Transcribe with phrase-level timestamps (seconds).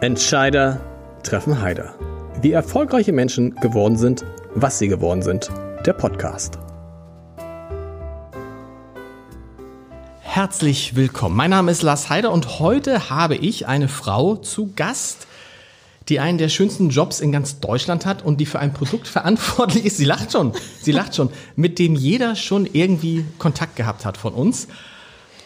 [0.00, 0.80] Entscheider
[1.24, 1.96] treffen Heider.
[2.40, 4.24] Wie erfolgreiche Menschen geworden sind,
[4.54, 5.50] was sie geworden sind.
[5.86, 6.56] Der Podcast.
[10.20, 11.34] Herzlich willkommen.
[11.34, 15.26] Mein Name ist Lars Heider und heute habe ich eine Frau zu Gast,
[16.08, 19.84] die einen der schönsten Jobs in ganz Deutschland hat und die für ein Produkt verantwortlich
[19.84, 19.96] ist.
[19.96, 24.32] Sie lacht schon, sie lacht schon, mit dem jeder schon irgendwie Kontakt gehabt hat von
[24.32, 24.68] uns.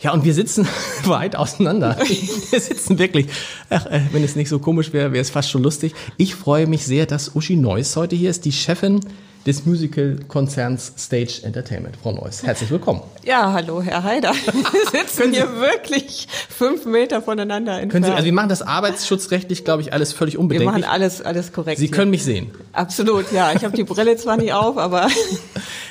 [0.03, 0.67] Ja, und wir sitzen
[1.05, 1.97] weit auseinander.
[2.51, 3.29] Wir sitzen wirklich,
[3.71, 5.95] ach, äh, wenn es nicht so komisch wäre, wäre es fast schon lustig.
[6.17, 9.01] Ich freue mich sehr, dass Uschi Neuss heute hier ist, die Chefin
[9.47, 11.97] des Musical-Konzerns Stage Entertainment.
[12.03, 13.01] Frau Neuss, herzlich willkommen.
[13.25, 14.33] Ja, hallo, Herr Heider.
[14.93, 17.93] Wir sitzen hier wirklich fünf Meter voneinander entfernt.
[17.93, 20.77] Können Sie, also wir machen das arbeitsschutzrechtlich, glaube ich, alles völlig unbedenklich.
[20.77, 21.79] Wir machen alles, alles korrekt.
[21.79, 22.51] Sie können mich sehen.
[22.73, 23.53] Absolut, ja.
[23.53, 25.09] Ich habe die Brille zwar nicht auf, aber...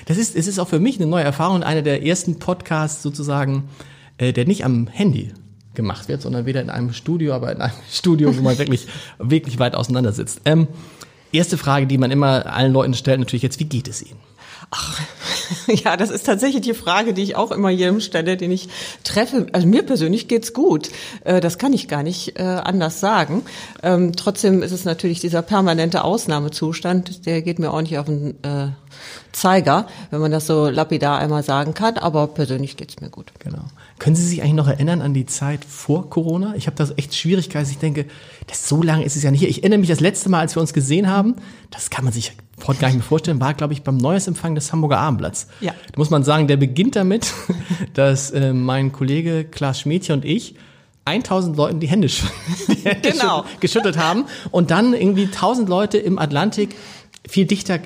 [0.06, 3.70] Das ist, es ist auch für mich eine neue Erfahrung, einer der ersten Podcasts sozusagen,
[4.22, 5.34] äh, der nicht am Handy
[5.74, 8.88] gemacht wird, sondern weder in einem Studio, aber in einem Studio, wo man wirklich,
[9.18, 10.42] wirklich weit auseinander sitzt.
[10.46, 10.68] Ähm,
[11.32, 14.20] erste Frage, die man immer allen Leuten stellt, natürlich jetzt, wie geht es Ihnen?
[14.70, 15.02] Ach,
[15.68, 18.70] ja, das ist tatsächlich die Frage, die ich auch immer jedem stelle, den ich
[19.04, 19.48] treffe.
[19.54, 20.92] Also mir persönlich geht's gut.
[21.24, 23.44] Äh, das kann ich gar nicht äh, anders sagen.
[23.82, 28.36] Ähm, trotzdem ist es natürlich dieser permanente Ausnahmezustand, der geht mir auch nicht auf den
[29.32, 31.98] Zeiger, wenn man das so lapidar einmal sagen kann.
[31.98, 33.32] Aber persönlich geht's mir gut.
[33.40, 33.64] Genau.
[34.02, 36.56] Können Sie sich eigentlich noch erinnern an die Zeit vor Corona?
[36.56, 37.70] Ich habe da echt Schwierigkeiten.
[37.70, 38.08] Ich denke,
[38.48, 39.44] das so lange ist es ja nicht.
[39.44, 41.36] Ich erinnere mich das letzte Mal, als wir uns gesehen haben.
[41.70, 42.34] Das kann man sich
[42.66, 45.50] heute gar nicht mehr vorstellen, war, glaube ich, beim Neujahrsempfang des Hamburger Abendblatts.
[45.60, 45.74] Ja.
[45.74, 47.32] Da muss man sagen, der beginnt damit,
[47.94, 50.56] dass äh, mein Kollege Klaas Schmädchen und ich
[51.06, 52.08] 1000 Leuten die Hände,
[52.70, 53.46] die Hände genau.
[53.60, 56.74] geschüttelt haben und dann irgendwie 1000 Leute im Atlantik
[57.30, 57.78] viel dichter.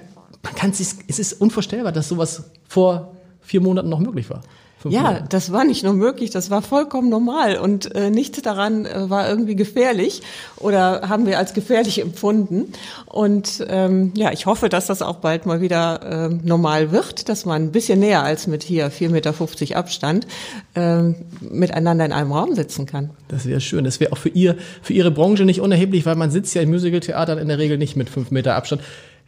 [0.43, 4.43] Man kann es, es ist unvorstellbar, dass sowas vor vier Monaten noch möglich war.
[4.83, 9.09] Ja, das war nicht nur möglich, das war vollkommen normal und äh, nichts daran äh,
[9.09, 10.21] war irgendwie gefährlich
[10.57, 12.71] oder haben wir als gefährlich empfunden.
[13.07, 17.45] Und ähm, ja, ich hoffe, dass das auch bald mal wieder äh, normal wird, dass
[17.45, 20.27] man ein bisschen näher als mit hier 4,50 Meter Abstand
[20.75, 21.01] äh,
[21.41, 23.09] miteinander in einem Raum sitzen kann.
[23.27, 23.85] Das wäre schön.
[23.85, 26.69] Das wäre auch für ihr, für Ihre Branche nicht unerheblich, weil man sitzt ja im
[26.69, 28.81] Musicaltheater in der Regel nicht mit fünf Meter Abstand.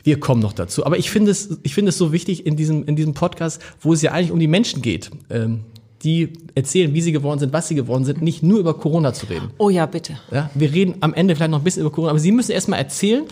[0.07, 0.85] Wir kommen noch dazu.
[0.85, 3.91] Aber ich finde es, ich finde es so wichtig in diesem, in diesem Podcast, wo
[3.91, 5.11] es ja eigentlich um die Menschen geht.
[5.29, 5.65] Ähm,
[6.01, 9.25] die erzählen, wie sie geworden sind, was sie geworden sind, nicht nur über Corona zu
[9.25, 9.51] reden.
[9.57, 10.17] Oh ja, bitte.
[10.31, 12.79] Ja, wir reden am Ende vielleicht noch ein bisschen über Corona, aber Sie müssen erstmal
[12.79, 13.25] erzählen,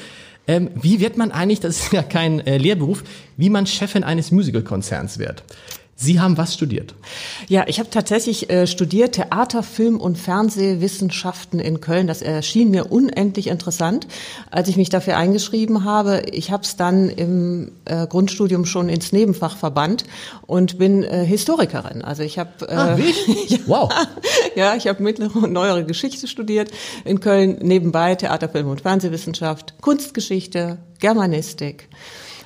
[0.48, 3.06] ähm, wie wird man eigentlich, das ist ja kein äh, Lehrberuf,
[3.38, 5.46] wie man Chefin eines Musical-Konzerns wird.
[5.98, 6.94] Sie haben was studiert?
[7.48, 12.08] Ja, ich habe tatsächlich äh, studiert Theater, Film und Fernsehwissenschaften in Köln.
[12.08, 14.06] Das erschien mir unendlich interessant,
[14.52, 16.24] als ich mich dafür eingeschrieben habe.
[16.34, 20.04] Ich habe es dann im äh, Grundstudium schon ins Nebenfach verbannt
[20.46, 22.02] und bin äh, Historikerin.
[22.02, 22.98] Also ich habe äh, ah,
[23.48, 23.94] ja, wow.
[24.56, 26.72] ja, ich habe mittlere und neuere Geschichte studiert
[27.06, 27.60] in Köln.
[27.62, 31.88] Nebenbei Theater, Film und Fernsehwissenschaft, Kunstgeschichte, Germanistik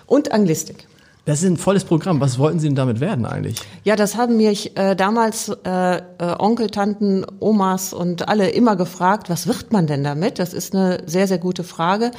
[0.06, 0.89] und Anglistik.
[1.30, 2.20] Das ist ein volles Programm.
[2.22, 3.58] Was wollten Sie denn damit werden eigentlich?
[3.84, 6.02] Ja, das haben mich äh, damals äh, äh,
[6.40, 10.40] Onkel, Tanten, Omas und alle immer gefragt, was wird man denn damit?
[10.40, 12.10] Das ist eine sehr, sehr gute Frage.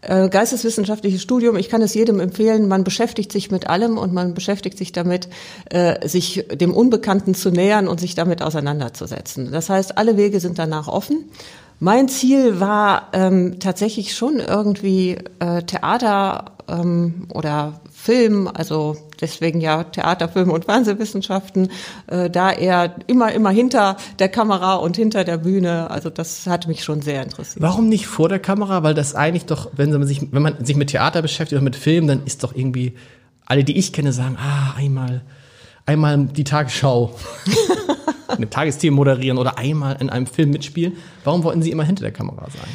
[0.00, 4.32] Äh, geisteswissenschaftliches Studium, ich kann es jedem empfehlen, man beschäftigt sich mit allem und man
[4.32, 5.28] beschäftigt sich damit,
[5.70, 9.50] äh, sich dem Unbekannten zu nähern und sich damit auseinanderzusetzen.
[9.50, 11.30] Das heißt, alle Wege sind danach offen.
[11.80, 19.84] Mein Ziel war ähm, tatsächlich schon irgendwie äh, Theater ähm, oder Film, also deswegen ja
[19.84, 21.70] Theater, Film und Fernsehwissenschaften,
[22.08, 26.66] äh, da er immer, immer hinter der Kamera und hinter der Bühne, also das hat
[26.66, 27.62] mich schon sehr interessiert.
[27.62, 28.82] Warum nicht vor der Kamera?
[28.82, 31.76] Weil das eigentlich doch, wenn man sich, wenn man sich mit Theater beschäftigt oder mit
[31.76, 32.94] Film, dann ist doch irgendwie,
[33.46, 35.22] alle, die ich kenne, sagen, ah, einmal,
[35.86, 37.14] einmal die Tagesschau.
[38.26, 40.94] eine Tagesthemen moderieren oder einmal in einem Film mitspielen.
[41.22, 42.68] Warum wollten Sie immer hinter der Kamera sein?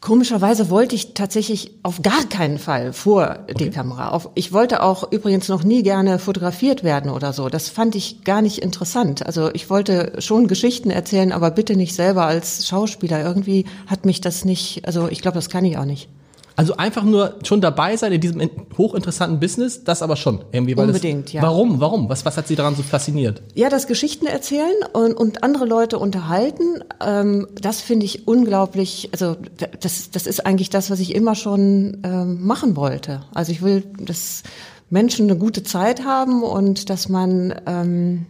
[0.00, 3.54] Komischerweise wollte ich tatsächlich auf gar keinen Fall vor okay.
[3.54, 4.10] die Kamera.
[4.10, 7.48] Auf, ich wollte auch übrigens noch nie gerne fotografiert werden oder so.
[7.48, 9.26] Das fand ich gar nicht interessant.
[9.26, 13.24] Also ich wollte schon Geschichten erzählen, aber bitte nicht selber als Schauspieler.
[13.24, 16.08] Irgendwie hat mich das nicht, also ich glaube, das kann ich auch nicht.
[16.58, 20.76] Also einfach nur schon dabei sein in diesem hochinteressanten Business, das aber schon irgendwie.
[20.76, 21.42] Weil Unbedingt, das, ja.
[21.42, 21.78] Warum?
[21.78, 22.08] Warum?
[22.08, 23.42] Was, was hat Sie daran so fasziniert?
[23.54, 29.36] Ja, das Geschichten erzählen und, und andere Leute unterhalten, ähm, das finde ich unglaublich, also
[29.78, 33.20] das, das ist eigentlich das, was ich immer schon ähm, machen wollte.
[33.32, 34.42] Also ich will, dass
[34.90, 38.26] Menschen eine gute Zeit haben und dass man ähm,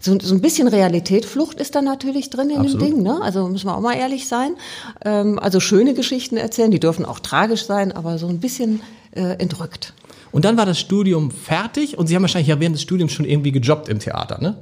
[0.00, 2.80] so, so ein bisschen Realitätflucht ist da natürlich drin in Absolut.
[2.80, 3.20] dem Ding, ne?
[3.22, 4.56] Also müssen wir auch mal ehrlich sein.
[5.04, 8.80] Ähm, also schöne Geschichten erzählen, die dürfen auch tragisch sein, aber so ein bisschen
[9.12, 9.94] äh, entrückt.
[10.32, 13.24] Und dann war das Studium fertig und Sie haben wahrscheinlich ja während des Studiums schon
[13.24, 14.56] irgendwie gejobbt im Theater, ne?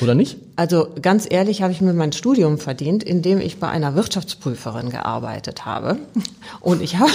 [0.00, 0.36] Oder nicht?
[0.56, 5.64] Also ganz ehrlich habe ich mir mein Studium verdient, indem ich bei einer Wirtschaftsprüferin gearbeitet
[5.64, 5.98] habe.
[6.60, 7.10] Und ich habe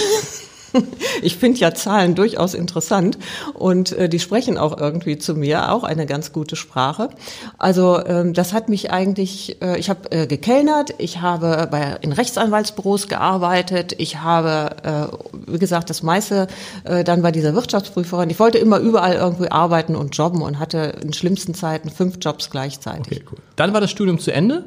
[1.22, 3.18] ich finde ja Zahlen durchaus interessant
[3.54, 7.10] und äh, die sprechen auch irgendwie zu mir, auch eine ganz gute Sprache.
[7.58, 12.12] Also ähm, das hat mich eigentlich, äh, ich habe äh, gekellnert, ich habe bei, in
[12.12, 16.48] Rechtsanwaltsbüros gearbeitet, ich habe, äh, wie gesagt, das meiste
[16.84, 18.30] äh, dann bei dieser Wirtschaftsprüferin.
[18.30, 22.50] Ich wollte immer überall irgendwie arbeiten und jobben und hatte in schlimmsten Zeiten fünf Jobs
[22.50, 23.18] gleichzeitig.
[23.18, 23.38] Okay, cool.
[23.56, 24.64] Dann war das Studium zu Ende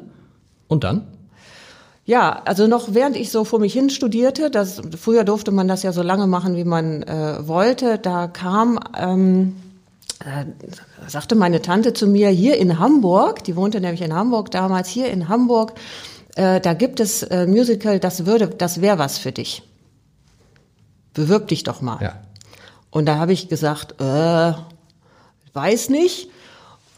[0.68, 1.06] und dann?
[2.04, 5.84] Ja, also noch während ich so vor mich hin studierte, das, früher durfte man das
[5.84, 9.54] ja so lange machen, wie man äh, wollte, da kam, ähm,
[10.18, 10.46] äh,
[11.08, 15.10] sagte meine Tante zu mir, hier in Hamburg, die wohnte nämlich in Hamburg damals, hier
[15.12, 15.74] in Hamburg,
[16.34, 19.62] äh, da gibt es äh, Musical, das würde, das wäre was für dich.
[21.14, 22.02] Bewirb dich doch mal.
[22.02, 22.14] Ja.
[22.90, 24.52] Und da habe ich gesagt, äh,
[25.52, 26.30] weiß nicht.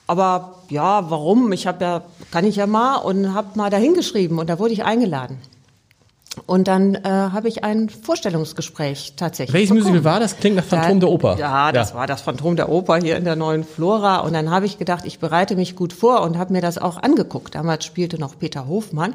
[0.07, 1.51] Aber ja, warum?
[1.53, 4.73] Ich habe ja, kann ich ja mal und habe mal dahin geschrieben und da wurde
[4.75, 5.39] ich eingeladen.
[6.47, 9.55] Und dann äh, habe ich ein Vorstellungsgespräch tatsächlich.
[9.55, 9.93] Welches bekommen.
[9.93, 10.37] Musical war das?
[10.37, 11.39] Klingt nach Phantom Da- der Oper.
[11.39, 14.19] Ja, das war das Phantom der Oper hier in der neuen Flora.
[14.19, 16.97] Und dann habe ich gedacht, ich bereite mich gut vor und habe mir das auch
[17.01, 17.55] angeguckt.
[17.55, 19.15] Damals spielte noch Peter Hofmann.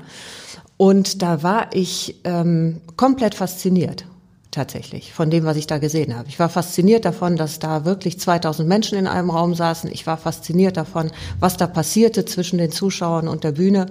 [0.77, 4.05] Und da war ich ähm, komplett fasziniert.
[4.51, 6.27] Tatsächlich, von dem, was ich da gesehen habe.
[6.27, 9.91] Ich war fasziniert davon, dass da wirklich 2000 Menschen in einem Raum saßen.
[9.91, 13.85] Ich war fasziniert davon, was da passierte zwischen den Zuschauern und der Bühne.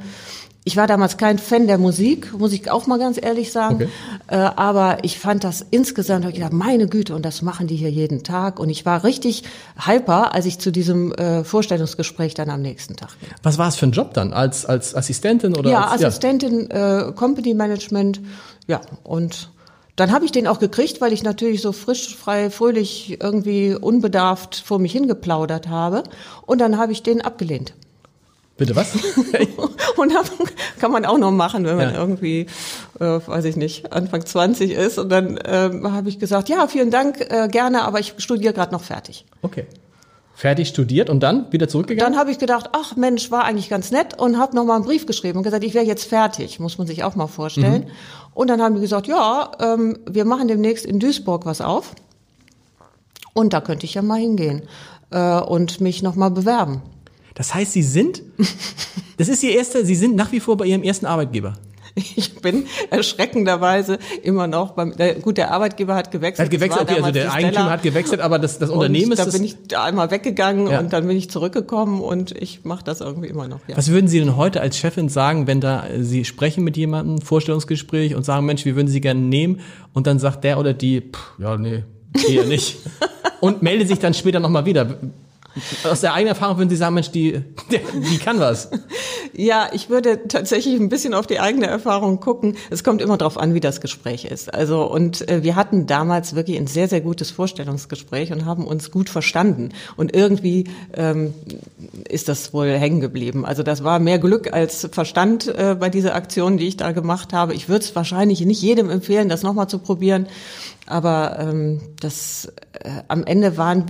[0.65, 3.77] Ich war damals kein Fan der Musik, muss ich auch mal ganz ehrlich sagen.
[3.77, 3.89] Okay.
[4.27, 7.91] Äh, aber ich fand das insgesamt, ich gedacht, meine Güte, und das machen die hier
[7.91, 8.59] jeden Tag.
[8.59, 9.45] Und ich war richtig
[9.87, 13.31] hyper, als ich zu diesem äh, Vorstellungsgespräch dann am nächsten Tag ging.
[13.45, 14.33] Was war es für ein Job dann?
[14.33, 18.21] Als, als Assistentin oder Ja, als, Assistentin, Äh, Company Management,
[18.67, 19.51] ja, und
[20.01, 24.57] dann habe ich den auch gekriegt, weil ich natürlich so frisch, frei, fröhlich, irgendwie unbedarft
[24.65, 26.05] vor mich hingeplaudert habe.
[26.47, 27.75] Und dann habe ich den abgelehnt.
[28.57, 28.93] Bitte was?
[29.97, 30.31] Und hab,
[30.81, 32.01] kann man auch noch machen, wenn man Ja.
[32.01, 32.47] irgendwie,
[32.99, 34.99] äh, weiß ich nicht, Anfang 20 ist.
[34.99, 38.73] Und dann ähm, habe ich gesagt, ja, vielen Dank, äh, gerne, aber ich studiere gerade
[38.73, 39.25] noch fertig.
[39.43, 39.67] Okay.
[40.39, 42.13] Fertig studiert und dann wieder zurückgegangen?
[42.13, 45.05] Dann habe ich gedacht, ach Mensch, war eigentlich ganz nett und habe nochmal einen Brief
[45.05, 47.91] geschrieben und gesagt, ich wäre jetzt fertig, muss man sich auch mal vorstellen.
[48.35, 51.97] Und dann haben die gesagt, ja, ähm, wir machen demnächst in Duisburg was auf
[53.35, 54.63] und da könnte ich ja mal hingehen
[55.11, 56.83] äh, und mich nochmal bewerben.
[57.35, 58.23] Das heißt, Sie sind,
[59.17, 61.55] das ist Ihr erster, Sie sind nach wie vor bei Ihrem ersten Arbeitgeber.
[62.17, 66.47] Ich bin erschreckenderweise immer noch beim, der, gut, der Arbeitgeber hat gewechselt.
[66.47, 69.45] hat gewechselt, okay, also der Eigentümer hat gewechselt, aber das, das Unternehmen ist da bin
[69.45, 70.81] ich da einmal weggegangen Ja.
[70.81, 73.61] und dann bin ich zurückgekommen und ich mache das irgendwie immer noch.
[73.69, 73.77] Ja.
[73.77, 77.21] Was würden Sie denn heute als Chefin sagen, wenn da äh, Sie sprechen mit jemandem,
[77.21, 79.61] Vorstellungsgespräch und sagen, Mensch, wir würden Sie gerne nehmen
[79.93, 81.85] und dann sagt der oder die, pff, ja, nee,
[82.29, 82.79] eher nicht.
[83.41, 84.97] und meldet sich dann später nochmal wieder.
[85.85, 87.41] Aus der eigenen Erfahrung würden Sie sagen, Mensch, die,
[87.71, 88.71] die kann was.
[89.35, 92.57] Ja, ich würde tatsächlich ein bisschen auf die eigene Erfahrung gucken.
[92.71, 94.53] Es kommt immer darauf an, wie das Gespräch ist.
[94.53, 98.91] Also und äh, wir hatten damals wirklich ein sehr sehr gutes Vorstellungsgespräch und haben uns
[98.91, 99.71] gut verstanden.
[99.97, 100.65] Und irgendwie
[100.95, 101.35] ähm,
[102.09, 103.45] ist das wohl hängen geblieben.
[103.45, 107.33] Also das war mehr Glück als Verstand äh, bei dieser Aktion, die ich da gemacht
[107.33, 107.55] habe.
[107.55, 110.27] Ich würde es wahrscheinlich nicht jedem empfehlen, das nochmal zu probieren.
[110.87, 113.87] Aber ähm, das äh, am Ende waren,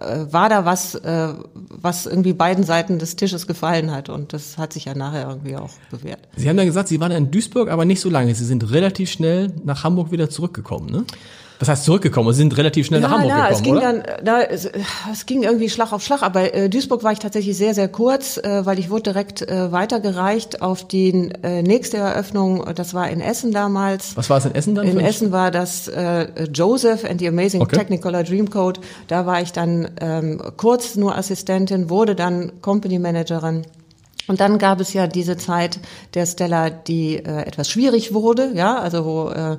[0.00, 4.10] äh, war da was, äh, was irgendwie beiden Seiten des Tisches gefallen hat.
[4.10, 6.20] Und das hat sich ja nachher irgendwie auch bewährt.
[6.36, 8.34] Sie haben dann gesagt, Sie waren in Duisburg, aber nicht so lange.
[8.34, 11.04] Sie sind relativ schnell nach Hamburg wieder zurückgekommen, ne?
[11.58, 13.92] Das heißt zurückgekommen, Sie sind relativ schnell nach Hamburg na, gekommen, es ging oder?
[13.92, 14.70] dann, na, es,
[15.12, 16.22] es ging irgendwie Schlag auf Schlag.
[16.22, 19.72] Aber äh, Duisburg war ich tatsächlich sehr, sehr kurz, äh, weil ich wurde direkt äh,
[19.72, 22.64] weitergereicht auf die äh, nächste Eröffnung.
[22.74, 24.16] Das war in Essen damals.
[24.16, 24.86] Was war es in Essen dann?
[24.86, 27.76] In Essen war das äh, Joseph and the Amazing Okay.
[27.76, 28.80] Technicolor Dreamcoat.
[29.08, 33.64] Da war ich dann ähm, kurz nur Assistentin, wurde dann Company Managerin.
[34.28, 35.80] Und dann gab es ja diese Zeit
[36.14, 39.56] der Stella, die äh, etwas schwierig wurde, ja, also wo äh,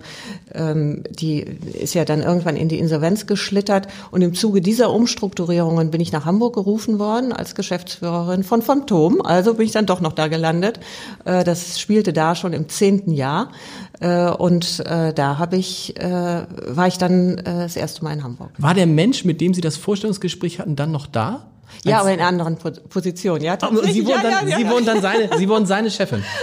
[0.53, 3.87] ähm, die ist ja dann irgendwann in die Insolvenz geschlittert.
[4.11, 9.21] Und im Zuge dieser Umstrukturierungen bin ich nach Hamburg gerufen worden als Geschäftsführerin von Phantom.
[9.21, 10.79] Also bin ich dann doch noch da gelandet.
[11.25, 13.51] Äh, das spielte da schon im zehnten Jahr.
[13.99, 18.23] Äh, und äh, da habe ich, äh, war ich dann äh, das erste Mal in
[18.23, 18.51] Hamburg.
[18.57, 21.47] War der Mensch, mit dem Sie das Vorstellungsgespräch hatten, dann noch da?
[21.83, 23.57] Ja, aber in einer anderen Po- Position, ja.
[23.59, 24.69] Sie wurden ja, dann, ja, Sie ja.
[24.69, 26.23] wurden dann seine, Sie wurden seine Chefin.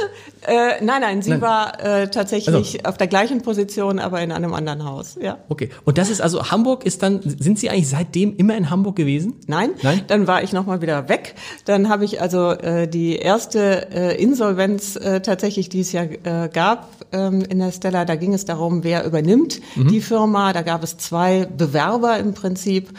[0.46, 1.40] Äh, nein, nein, sie nein.
[1.40, 2.78] war äh, tatsächlich also.
[2.84, 5.18] auf der gleichen Position, aber in einem anderen Haus.
[5.20, 5.38] Ja.
[5.48, 5.70] Okay.
[5.84, 9.34] Und das ist also Hamburg ist dann sind Sie eigentlich seitdem immer in Hamburg gewesen?
[9.48, 9.70] Nein.
[9.82, 10.02] Nein.
[10.06, 11.34] Dann war ich noch mal wieder weg.
[11.64, 16.48] Dann habe ich also äh, die erste äh, Insolvenz äh, tatsächlich, die es ja äh,
[16.52, 18.04] gab ähm, in der Stella.
[18.04, 19.88] Da ging es darum, wer übernimmt mhm.
[19.88, 20.52] die Firma.
[20.52, 22.90] Da gab es zwei Bewerber im Prinzip.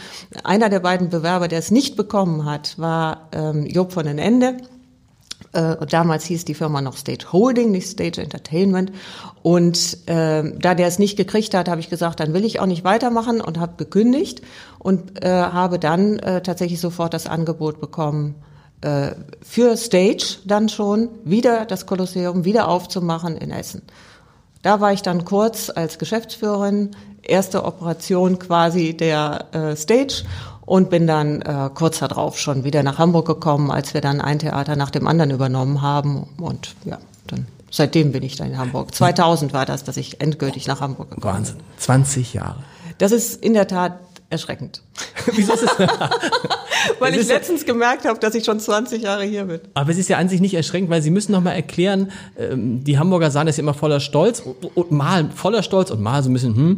[0.43, 4.57] Einer der beiden Bewerber, der es nicht bekommen hat, war ähm, Job von den Ende.
[5.53, 8.91] Äh, damals hieß die Firma noch Stage Holding, nicht Stage Entertainment.
[9.43, 12.65] Und äh, da der es nicht gekriegt hat, habe ich gesagt, dann will ich auch
[12.65, 14.41] nicht weitermachen und habe gekündigt
[14.79, 18.35] und äh, habe dann äh, tatsächlich sofort das Angebot bekommen,
[18.81, 23.83] äh, für Stage dann schon wieder das Kolosseum wieder aufzumachen in Essen.
[24.61, 30.23] Da war ich dann kurz als Geschäftsführerin, erste Operation quasi der äh, Stage
[30.67, 34.37] und bin dann äh, kurz darauf schon wieder nach Hamburg gekommen, als wir dann ein
[34.37, 38.93] Theater nach dem anderen übernommen haben und ja, dann seitdem bin ich dann in Hamburg.
[38.93, 41.47] 2000 war das, dass ich endgültig nach Hamburg gekommen bin.
[41.47, 42.57] Wahnsinn, 20 Jahre.
[42.97, 43.97] Das ist in der Tat
[44.29, 44.81] erschreckend.
[45.33, 45.69] Wieso ist es?
[46.99, 49.61] weil es ich letztens ja, gemerkt habe, dass ich schon 20 Jahre hier bin.
[49.73, 52.83] Aber es ist ja an sich nicht erschreckend, weil Sie müssen noch mal erklären, ähm,
[52.83, 56.21] die Hamburger sagen das ja immer voller Stolz und, und mal voller Stolz und mal
[56.23, 56.77] so ein bisschen, hm,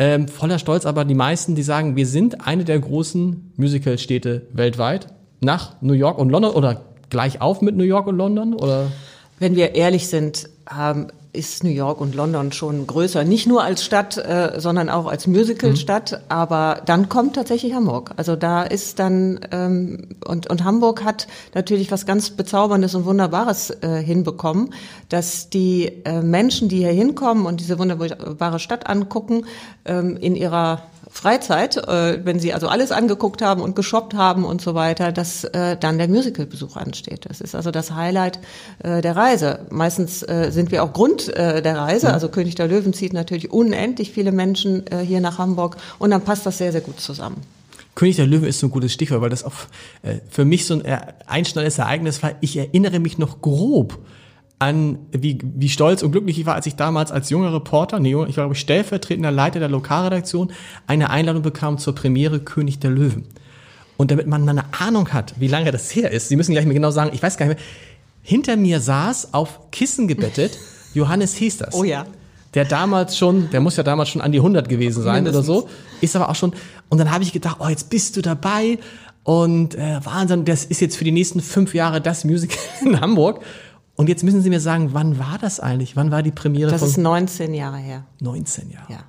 [0.00, 5.08] ähm, voller Stolz, aber die meisten, die sagen, wir sind eine der großen Musicalstädte weltweit.
[5.42, 6.80] Nach New York und London oder
[7.10, 8.90] gleich auf mit New York und London oder?
[9.38, 13.24] Wenn wir ehrlich sind, haben ist New York und London schon größer.
[13.24, 16.12] Nicht nur als Stadt, äh, sondern auch als Musicalstadt.
[16.12, 16.18] Mhm.
[16.28, 18.12] Aber dann kommt tatsächlich Hamburg.
[18.16, 23.70] Also da ist dann ähm, und, und Hamburg hat natürlich was ganz Bezauberndes und Wunderbares
[23.70, 24.74] äh, hinbekommen,
[25.08, 29.46] dass die äh, Menschen, die hier hinkommen und diese wunderbare Stadt angucken,
[29.84, 34.60] ähm, in ihrer Freizeit, äh, wenn sie also alles angeguckt haben und geshoppt haben und
[34.62, 37.26] so weiter, dass äh, dann der Musicalbesuch ansteht.
[37.28, 38.38] Das ist also das Highlight
[38.78, 39.66] äh, der Reise.
[39.70, 42.06] Meistens äh, sind wir auch Grund äh, der Reise.
[42.06, 42.12] Ja.
[42.12, 46.22] Also König der Löwen zieht natürlich unendlich viele Menschen äh, hier nach Hamburg und dann
[46.22, 47.42] passt das sehr, sehr gut zusammen.
[47.96, 49.52] König der Löwen ist so ein gutes Stichwort, weil das auch
[50.02, 52.32] äh, für mich so ein einschneidendes Ereignis war.
[52.40, 53.98] Ich erinnere mich noch grob
[54.60, 58.14] an, wie, wie stolz und glücklich ich war, als ich damals als junger Reporter, nee,
[58.28, 60.52] ich glaube stellvertretender Leiter der Lokalredaktion,
[60.86, 63.24] eine Einladung bekam zur Premiere König der Löwen.
[63.96, 66.74] Und damit man eine Ahnung hat, wie lange das her ist, Sie müssen gleich mir
[66.74, 67.66] genau sagen, ich weiß gar nicht mehr,
[68.22, 70.58] hinter mir saß auf Kissen gebettet
[70.94, 71.74] Johannes Hesters.
[71.74, 72.04] Oh ja.
[72.52, 75.48] Der damals schon, der muss ja damals schon an die 100 gewesen sein Mindestens.
[75.48, 75.68] oder so,
[76.02, 76.52] ist aber auch schon,
[76.90, 78.78] und dann habe ich gedacht, oh, jetzt bist du dabei
[79.22, 83.42] und äh, Wahnsinn, das ist jetzt für die nächsten fünf Jahre das Musical in Hamburg.
[84.00, 85.94] Und jetzt müssen Sie mir sagen, wann war das eigentlich?
[85.94, 86.70] Wann war die Premiere?
[86.70, 88.06] Das ist 19 Jahre her.
[88.22, 88.90] 19 Jahre.
[88.90, 89.00] Ja.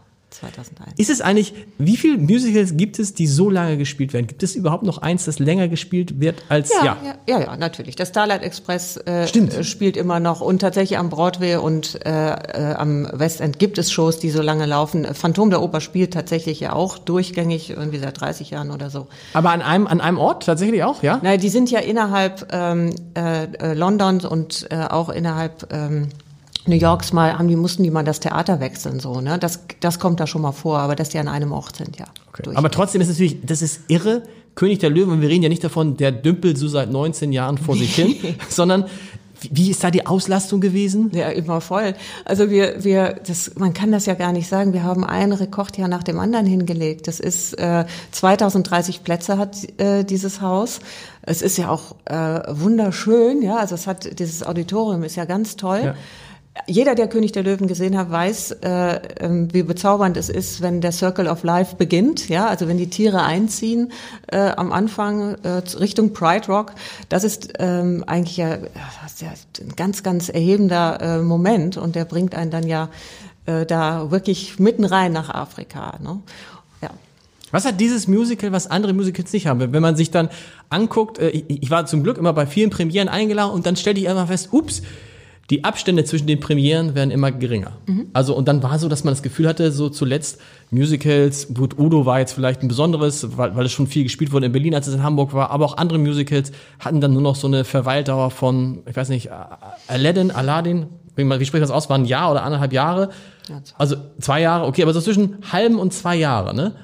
[0.42, 0.94] 2001.
[0.98, 4.28] Ist es eigentlich, wie viele Musicals gibt es, die so lange gespielt werden?
[4.28, 6.84] Gibt es überhaupt noch eins, das länger gespielt wird als ja?
[6.84, 7.96] Ja, ja, ja, ja natürlich.
[7.96, 9.54] Der Starlight Express äh, Stimmt.
[9.54, 13.78] Äh, spielt immer noch und tatsächlich am Broadway und äh, äh, am West End gibt
[13.78, 15.06] es Shows, die so lange laufen.
[15.14, 19.08] Phantom der Oper spielt tatsächlich ja auch durchgängig, irgendwie seit 30 Jahren oder so.
[19.34, 21.20] Aber an einem, an einem Ort tatsächlich auch, ja?
[21.22, 26.10] Nein, die sind ja innerhalb ähm, äh, äh Londons und äh, auch innerhalb ähm,
[26.66, 30.00] New Yorks mal haben die mussten die mal das Theater wechseln so ne das das
[30.00, 32.52] kommt da schon mal vor aber dass die an einem Ort sind ja okay.
[32.54, 34.24] aber trotzdem ist es natürlich das ist irre
[34.56, 37.58] König der Löwen und wir reden ja nicht davon der dümpelt so seit 19 Jahren
[37.58, 38.16] vor sich hin
[38.50, 38.86] sondern
[39.50, 41.10] wie ist da die Auslastung gewesen?
[41.14, 41.96] Ja, immer voll.
[42.26, 44.74] Also wir, wir, das, man kann das ja gar nicht sagen.
[44.74, 47.08] Wir haben ein Rekordjahr nach dem anderen hingelegt.
[47.08, 50.80] Das ist äh, 2030 Plätze hat äh, dieses Haus.
[51.24, 53.58] Es ist ja auch äh, wunderschön, ja.
[53.58, 55.82] Also es hat dieses Auditorium ist ja ganz toll.
[55.86, 55.96] Ja.
[56.68, 59.00] Jeder, der König der Löwen gesehen hat, weiß, äh, äh,
[59.54, 62.28] wie bezaubernd es ist, wenn der Circle of Life beginnt.
[62.28, 63.94] Ja, also wenn die Tiere einziehen
[64.28, 66.74] äh, am Anfang äh, Richtung Pride Rock.
[67.08, 68.58] Das ist ähm, eigentlich ja,
[69.02, 69.30] das ja
[69.62, 72.90] ein ganz, ganz erhebender äh, Moment und der bringt einen dann ja
[73.46, 76.00] äh, da wirklich mitten rein nach Afrika.
[76.04, 76.20] Ne?
[76.82, 76.90] Ja.
[77.52, 79.72] Was hat dieses Musical, was andere Musicals nicht haben?
[79.72, 80.30] Wenn man sich dann
[80.70, 84.02] anguckt, äh, ich, ich war zum Glück immer bei vielen Premieren eingeladen und dann stellte
[84.02, 84.82] ich einfach fest, ups,
[85.52, 87.74] die Abstände zwischen den Premieren werden immer geringer.
[87.86, 88.08] Mhm.
[88.14, 90.40] Also, und dann war so, dass man das Gefühl hatte, so zuletzt
[90.72, 94.46] Musicals, gut, Udo war jetzt vielleicht ein besonderes, weil, weil es schon viel gespielt wurde
[94.46, 97.36] in Berlin, als es in Hamburg war, aber auch andere Musicals hatten dann nur noch
[97.36, 99.30] so eine Verweildauer von, ich weiß nicht,
[99.88, 103.10] Aladdin, Aladdin, wie, spricht das aus, war ein Jahr oder anderthalb Jahre.
[103.78, 106.76] Also zwei Jahre, okay, aber so zwischen halben und zwei Jahre, ne?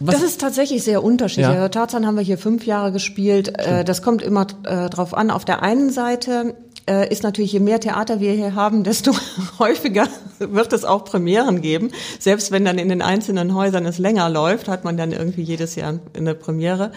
[0.00, 0.16] Was?
[0.16, 1.54] Das ist tatsächlich sehr unterschiedlich.
[1.54, 1.70] Ja.
[1.70, 3.58] Tarzan haben wir hier fünf Jahre gespielt.
[3.58, 5.30] Äh, das kommt immer äh, drauf an.
[5.30, 6.54] Auf der einen Seite
[6.88, 9.12] äh, ist natürlich, je mehr Theater wir hier haben, desto
[9.58, 10.06] häufiger
[10.38, 11.90] wird es auch Premieren geben.
[12.18, 15.76] Selbst wenn dann in den einzelnen Häusern es länger läuft, hat man dann irgendwie jedes
[15.76, 16.92] Jahr eine Premiere.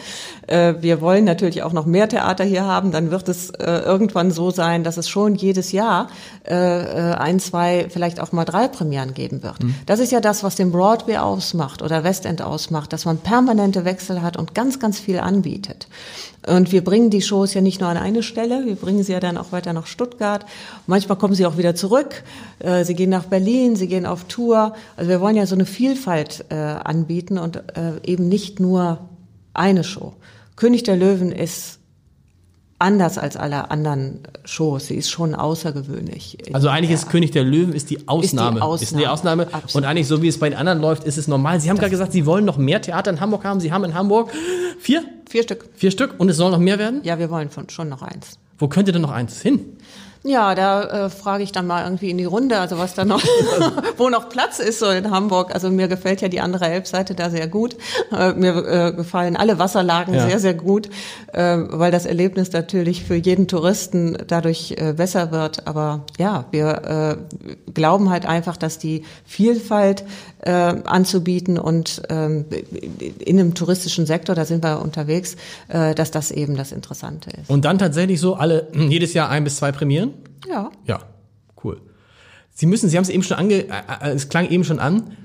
[0.47, 2.91] Äh, wir wollen natürlich auch noch mehr Theater hier haben.
[2.91, 6.09] Dann wird es äh, irgendwann so sein, dass es schon jedes Jahr
[6.45, 9.63] äh, äh ein, zwei, vielleicht auch mal drei Premieren geben wird.
[9.63, 9.75] Mhm.
[9.85, 14.21] Das ist ja das, was den Broadway ausmacht oder Westend ausmacht, dass man permanente Wechsel
[14.21, 15.87] hat und ganz, ganz viel anbietet.
[16.47, 19.19] Und wir bringen die Shows ja nicht nur an eine Stelle, wir bringen sie ja
[19.19, 20.45] dann auch weiter nach Stuttgart.
[20.85, 22.23] Manchmal kommen sie auch wieder zurück.
[22.59, 24.73] Äh, sie gehen nach Berlin, sie gehen auf Tour.
[24.95, 28.99] Also wir wollen ja so eine Vielfalt äh, anbieten und äh, eben nicht nur
[29.53, 30.13] eine Show.
[30.55, 31.79] König der Löwen ist
[32.79, 34.87] anders als alle anderen Shows.
[34.87, 36.37] Sie ist schon außergewöhnlich.
[36.53, 38.57] Also eigentlich ist König der Löwen ist die Ausnahme.
[38.57, 38.83] Ist die Ausnahme.
[38.83, 39.47] Ist die Ausnahme.
[39.51, 39.75] Absolut.
[39.75, 41.59] Und eigentlich so wie es bei den anderen läuft, ist es normal.
[41.59, 43.59] Sie haben gerade gesagt, Sie wollen noch mehr Theater in Hamburg haben.
[43.59, 44.31] Sie haben in Hamburg
[44.79, 45.03] vier?
[45.29, 45.65] Vier Stück.
[45.75, 47.01] Vier Stück und es soll noch mehr werden?
[47.03, 48.37] Ja, wir wollen schon noch eins.
[48.59, 49.76] Wo könnte denn noch eins hin?
[50.27, 53.23] Ja, da äh, frage ich dann mal irgendwie in die Runde, also was da noch,
[53.97, 55.53] wo noch Platz ist so in Hamburg.
[55.53, 57.77] Also mir gefällt ja die andere Elbseite da sehr gut.
[58.11, 60.27] Äh, mir äh, gefallen alle Wasserlagen ja.
[60.27, 60.89] sehr, sehr gut,
[61.31, 65.65] äh, weil das Erlebnis natürlich für jeden Touristen dadurch äh, besser wird.
[65.65, 70.03] Aber ja, wir äh, glauben halt einfach, dass die Vielfalt
[70.41, 72.45] äh, anzubieten und ähm,
[73.19, 75.35] in einem touristischen Sektor, da sind wir unterwegs,
[75.67, 77.49] äh, dass das eben das Interessante ist.
[77.49, 80.13] Und dann tatsächlich so alle jedes Jahr ein bis zwei Premieren?
[80.47, 80.71] Ja.
[80.85, 80.99] Ja,
[81.63, 81.81] cool.
[82.53, 83.71] Sie müssen, Sie haben es eben schon ange, äh,
[84.01, 85.15] äh, es klang eben schon an,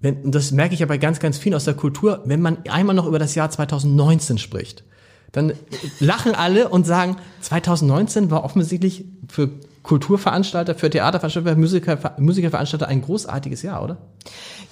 [0.00, 2.58] wenn, und das merke ich ja bei ganz, ganz vielen aus der Kultur, wenn man
[2.68, 4.84] einmal noch über das Jahr 2019 spricht,
[5.32, 5.52] dann
[6.00, 9.50] lachen alle und sagen, 2019 war offensichtlich für
[9.82, 13.96] Kulturveranstalter, für Theaterveranstalter, Musiker, Musikerveranstalter ein großartiges Jahr, oder?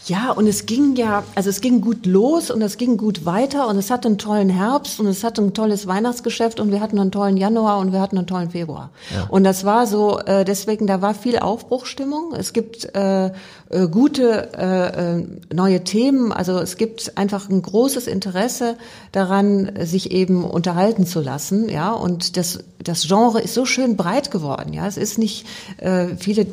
[0.07, 3.69] Ja, und es ging ja, also es ging gut los und es ging gut weiter
[3.69, 6.99] und es hatte einen tollen Herbst und es hatte ein tolles Weihnachtsgeschäft und wir hatten
[6.99, 8.91] einen tollen Januar und wir hatten einen tollen Februar.
[9.15, 9.27] Ja.
[9.29, 12.33] Und das war so, äh, deswegen, da war viel Aufbruchstimmung.
[12.35, 13.33] Es gibt äh,
[13.71, 18.77] äh, gute äh, äh, neue Themen, also es gibt einfach ein großes Interesse
[19.13, 24.31] daran, sich eben unterhalten zu lassen, ja, und das, das Genre ist so schön breit
[24.31, 24.87] geworden, ja.
[24.87, 25.47] Es ist nicht
[25.79, 26.47] äh, viele,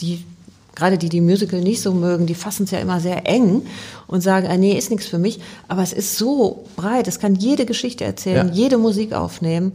[0.00, 0.24] die
[0.74, 3.62] gerade die, die Musical nicht so mögen, die fassen es ja immer sehr eng
[4.06, 5.40] und sagen, ah, nee, ist nichts für mich.
[5.68, 8.54] Aber es ist so breit, es kann jede Geschichte erzählen, ja.
[8.54, 9.72] jede Musik aufnehmen.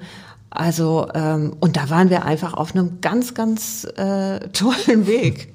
[0.52, 5.54] Also, ähm, und da waren wir einfach auf einem ganz, ganz äh, tollen Weg.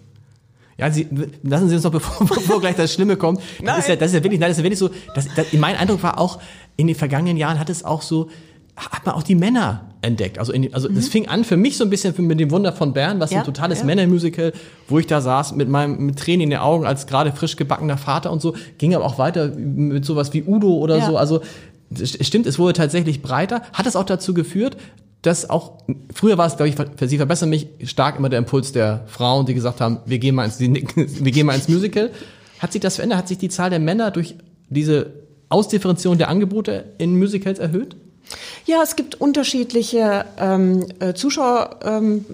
[0.79, 1.07] Ja, Sie,
[1.43, 3.41] lassen Sie uns noch, bevor, bevor gleich das Schlimme kommt.
[3.41, 3.79] Das nein.
[3.79, 5.77] ist ja, das ist ja wirklich, nein, das ist ja wirklich so, das, das, mein
[5.77, 6.41] Eindruck war auch,
[6.77, 8.29] in den vergangenen Jahren hat es auch so,
[8.77, 10.39] hat man auch die Männer entdeckt.
[10.39, 10.97] Also, in, also mhm.
[10.97, 13.39] das fing an für mich so ein bisschen mit dem Wunder von Bern, was ja,
[13.39, 13.85] ein totales ja.
[13.87, 14.53] Männermusical,
[14.89, 17.97] wo ich da saß mit meinem mit Tränen in den Augen als gerade frisch gebackener
[17.97, 21.07] Vater und so, ging aber auch weiter mit sowas wie Udo oder ja.
[21.07, 21.17] so.
[21.17, 21.41] Also
[21.91, 23.63] es stimmt, es wurde tatsächlich breiter.
[23.73, 24.77] Hat es auch dazu geführt,
[25.23, 25.79] dass auch
[26.15, 29.47] früher war es, glaube ich, für Sie verbessern mich stark immer der Impuls der Frauen,
[29.47, 32.11] die gesagt haben, wir gehen mal ins, wir gehen mal ins Musical.
[32.59, 33.19] Hat sich das verändert?
[33.19, 34.37] Hat sich die Zahl der Männer durch
[34.69, 35.13] diese
[35.49, 37.97] Ausdifferenzierung der Angebote in Musicals erhöht?
[38.65, 41.79] Ja, es gibt unterschiedliche ähm, äh, Zuschauer.
[41.85, 42.25] Ähm,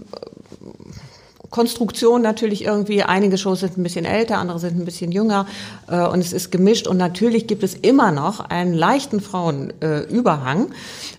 [1.53, 3.05] Konstruktion natürlich irgendwie.
[3.05, 5.47] Einige Shows sind ein bisschen älter, andere sind ein bisschen jünger
[5.87, 6.89] äh, und es ist gemischt.
[6.89, 10.73] Und natürlich gibt es immer noch einen leichten Frauenüberhang.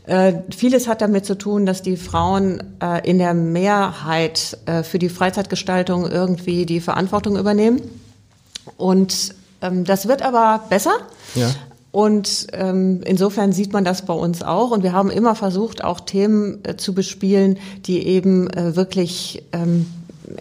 [0.06, 4.84] Äh, äh, vieles hat damit zu tun, dass die Frauen äh, in der Mehrheit äh,
[4.84, 7.82] für die Freizeitgestaltung irgendwie die Verantwortung übernehmen.
[8.76, 10.94] Und ähm, das wird aber besser.
[11.36, 11.50] Ja.
[11.92, 14.72] Und ähm, insofern sieht man das bei uns auch.
[14.72, 19.86] Und wir haben immer versucht, auch Themen äh, zu bespielen, die eben äh, wirklich ähm,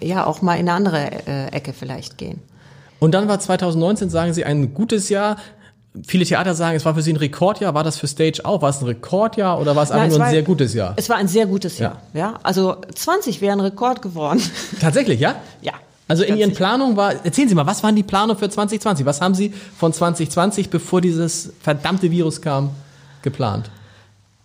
[0.00, 2.40] ja auch mal in eine andere äh, Ecke vielleicht gehen.
[2.98, 5.37] Und dann war 2019, sagen Sie, ein gutes Jahr.
[6.07, 7.74] Viele Theater sagen, es war für Sie ein Rekordjahr.
[7.74, 8.62] War das für Stage auch?
[8.62, 10.94] War es ein Rekordjahr oder war es einfach nur ein sehr gutes Jahr?
[10.96, 12.00] Es war ein sehr gutes Jahr.
[12.14, 12.20] Ja.
[12.20, 12.40] ja.
[12.42, 14.40] Also 20 wäre ein Rekord geworden.
[14.81, 15.35] Tatsächlich, ja?
[15.62, 15.72] Ja.
[16.09, 19.05] Also in Ihren Planungen war, erzählen Sie mal, was waren die Planungen für 2020?
[19.07, 22.70] Was haben Sie von 2020, bevor dieses verdammte Virus kam,
[23.22, 23.70] geplant?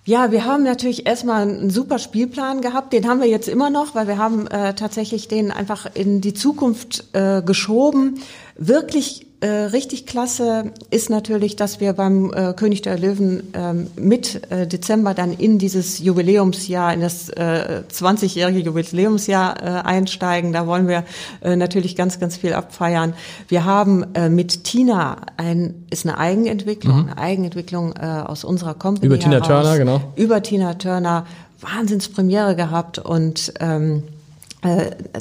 [0.07, 2.93] Ja, wir haben natürlich erstmal einen super Spielplan gehabt.
[2.93, 6.33] Den haben wir jetzt immer noch, weil wir haben äh, tatsächlich den einfach in die
[6.33, 8.21] Zukunft äh, geschoben.
[8.55, 14.51] Wirklich äh, richtig klasse ist natürlich, dass wir beim äh, König der Löwen ähm, mit
[14.51, 20.53] äh, Dezember dann in dieses Jubiläumsjahr, in das äh, 20-jährige Jubiläumsjahr äh, einsteigen.
[20.53, 21.03] Da wollen wir
[21.41, 23.13] äh, natürlich ganz, ganz viel abfeiern.
[23.47, 27.09] Wir haben äh, mit Tina ein, ist eine Eigenentwicklung, mhm.
[27.09, 29.05] eine Eigenentwicklung äh, aus unserer Company.
[29.05, 30.01] Über Tina heraus, Turner, genau.
[30.15, 31.27] Über Tina Turner.
[31.59, 34.16] Wahnsinnspremiere gehabt und ähm, äh,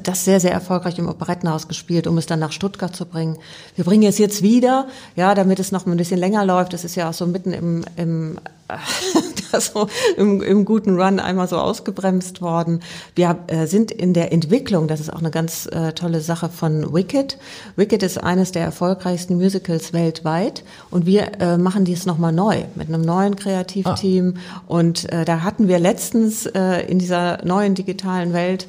[0.03, 3.39] das sehr, sehr erfolgreich im Operettenhaus gespielt, um es dann nach Stuttgart zu bringen.
[3.75, 6.73] Wir bringen es jetzt wieder, ja, damit es noch ein bisschen länger läuft.
[6.73, 8.39] Das ist ja auch so mitten im, im
[9.61, 12.81] so im, im guten Run einmal so ausgebremst worden.
[13.15, 16.93] Wir äh, sind in der Entwicklung, das ist auch eine ganz äh, tolle Sache von
[16.93, 17.39] Wicked.
[17.77, 22.89] Wicked ist eines der erfolgreichsten Musicals weltweit und wir äh, machen dies nochmal neu mit
[22.89, 24.63] einem neuen Kreativteam ah.
[24.67, 28.67] und äh, da hatten wir letztens äh, in dieser neuen digitalen Welt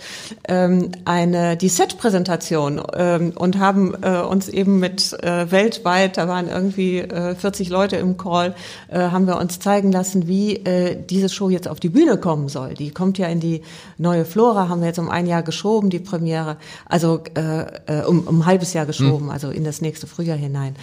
[0.47, 6.99] ähm, eine die Set-Präsentation ähm, und haben äh, uns eben mit weltweit, da waren irgendwie
[6.99, 8.55] äh, 40 Leute im Call,
[8.91, 12.73] haben wir uns zeigen lassen, wie äh, diese Show jetzt auf die Bühne kommen soll.
[12.73, 13.62] Die kommt ja in die
[13.97, 18.21] neue Flora, haben wir jetzt um ein Jahr geschoben, die Premiere, also äh, äh um,
[18.28, 19.32] um ein halbes Jahr geschoben, mhm.
[19.32, 20.76] also in das nächste Frühjahr hinein.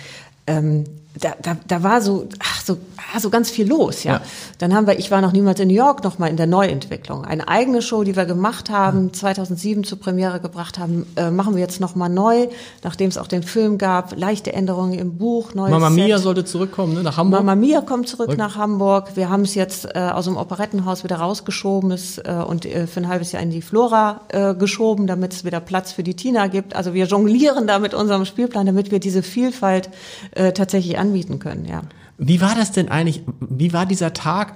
[0.47, 0.85] Ähm,
[1.21, 4.15] da, da, da war so, ach, so, ah, so ganz viel los, ja.
[4.15, 4.21] ja.
[4.59, 7.25] Dann haben wir, ich war noch niemals in New York, noch mal in der Neuentwicklung.
[7.25, 11.61] Eine eigene Show, die wir gemacht haben, 2007 zur Premiere gebracht haben, äh, machen wir
[11.61, 12.49] jetzt noch mal neu,
[12.83, 16.95] nachdem es auch den Film gab, leichte Änderungen im Buch, neues Mama Mia sollte zurückkommen,
[16.95, 17.41] ne, nach Hamburg.
[17.41, 18.39] Mama Mia kommt zurück Rück.
[18.39, 19.11] nach Hamburg.
[19.15, 23.01] Wir haben es jetzt äh, aus dem Operettenhaus wieder rausgeschoben ist, äh, und äh, für
[23.01, 26.49] ein halbes Jahr in die Flora äh, geschoben, damit es wieder Platz für die Tina
[26.49, 26.75] gibt.
[26.75, 29.91] Also wir jonglieren da mit unserem Spielplan, damit wir diese Vielfalt
[30.33, 31.83] äh, tatsächlich anbieten können, ja.
[32.19, 33.23] Wie war das denn eigentlich?
[33.41, 34.55] Wie war dieser Tag,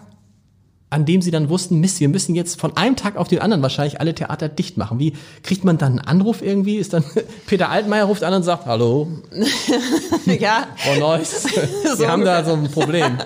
[0.90, 3.62] an dem sie dann wussten, Mist, wir müssen jetzt von einem Tag auf den anderen
[3.62, 4.98] wahrscheinlich alle Theater dicht machen.
[4.98, 6.76] Wie kriegt man dann einen Anruf irgendwie?
[6.76, 7.04] Ist dann
[7.46, 9.08] Peter Altmaier ruft an und sagt, hallo?
[10.24, 10.66] ja.
[10.76, 11.44] Frau Neuss,
[11.82, 13.18] wir so haben da so ein Problem.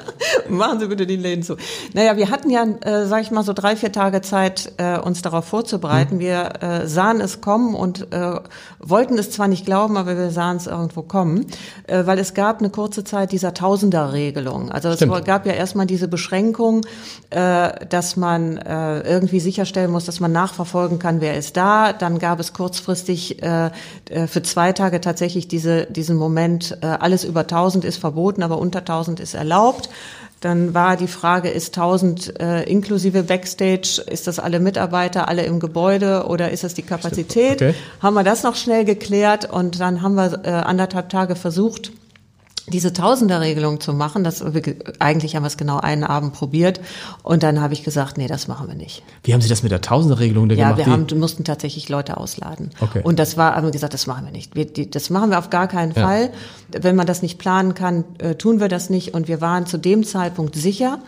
[0.48, 1.56] Machen Sie bitte die Läden zu.
[1.94, 5.22] Naja, wir hatten ja, äh, sag ich mal, so drei, vier Tage Zeit, äh, uns
[5.22, 6.12] darauf vorzubereiten.
[6.12, 6.20] Hm.
[6.20, 8.40] Wir äh, sahen es kommen und äh,
[8.80, 11.46] wollten es zwar nicht glauben, aber wir sahen es irgendwo kommen,
[11.86, 14.72] äh, weil es gab eine kurze Zeit dieser Tausender-Regelung.
[14.72, 15.14] Also Stimmt.
[15.16, 16.84] es gab ja erstmal diese Beschränkung,
[17.30, 21.92] äh, äh, dass man äh, irgendwie sicherstellen muss, dass man nachverfolgen kann, wer ist da.
[21.92, 23.70] Dann gab es kurzfristig äh,
[24.10, 28.58] äh für zwei Tage tatsächlich diese, diesen Moment, äh, alles über 1000 ist verboten, aber
[28.58, 29.88] unter 1000 ist erlaubt.
[30.40, 35.60] Dann war die Frage, ist 1000 äh, inklusive Backstage, ist das alle Mitarbeiter, alle im
[35.60, 37.62] Gebäude oder ist das die Kapazität?
[37.62, 37.74] Okay.
[38.00, 41.92] Haben wir das noch schnell geklärt und dann haben wir äh, anderthalb Tage versucht,
[42.68, 44.42] diese Tausenderregelung zu machen, das
[45.00, 46.80] eigentlich haben wir es genau einen Abend probiert
[47.22, 49.02] und dann habe ich gesagt, nee, das machen wir nicht.
[49.24, 50.80] Wie haben Sie das mit der Tausenderregelung denn ja, gemacht?
[50.80, 52.70] Ja, wir haben, mussten tatsächlich Leute ausladen.
[52.80, 53.00] Okay.
[53.02, 54.54] Und das war, haben wir gesagt, das machen wir nicht.
[54.54, 56.02] Wir, die, das machen wir auf gar keinen ja.
[56.02, 56.30] Fall.
[56.70, 59.12] Wenn man das nicht planen kann, äh, tun wir das nicht.
[59.12, 61.00] Und wir waren zu dem Zeitpunkt sicher,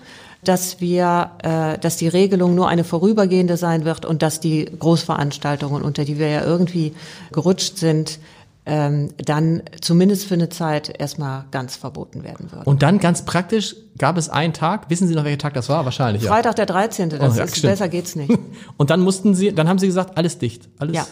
[0.43, 5.83] dass wir, äh, dass die Regelung nur eine vorübergehende sein wird und dass die Großveranstaltungen,
[5.83, 6.95] unter die wir ja irgendwie
[7.33, 8.19] gerutscht sind,
[8.67, 12.65] ähm, dann zumindest für eine Zeit erstmal ganz verboten werden würde.
[12.65, 15.85] Und dann ganz praktisch gab es einen Tag, wissen Sie noch, welcher Tag das war?
[15.85, 16.31] Wahrscheinlich, ja.
[16.31, 18.33] Freitag der 13., das oh, ja, ist, besser geht's nicht.
[18.77, 20.97] Und dann mussten Sie, dann haben Sie gesagt, alles dicht, alles.
[20.97, 21.07] Ja.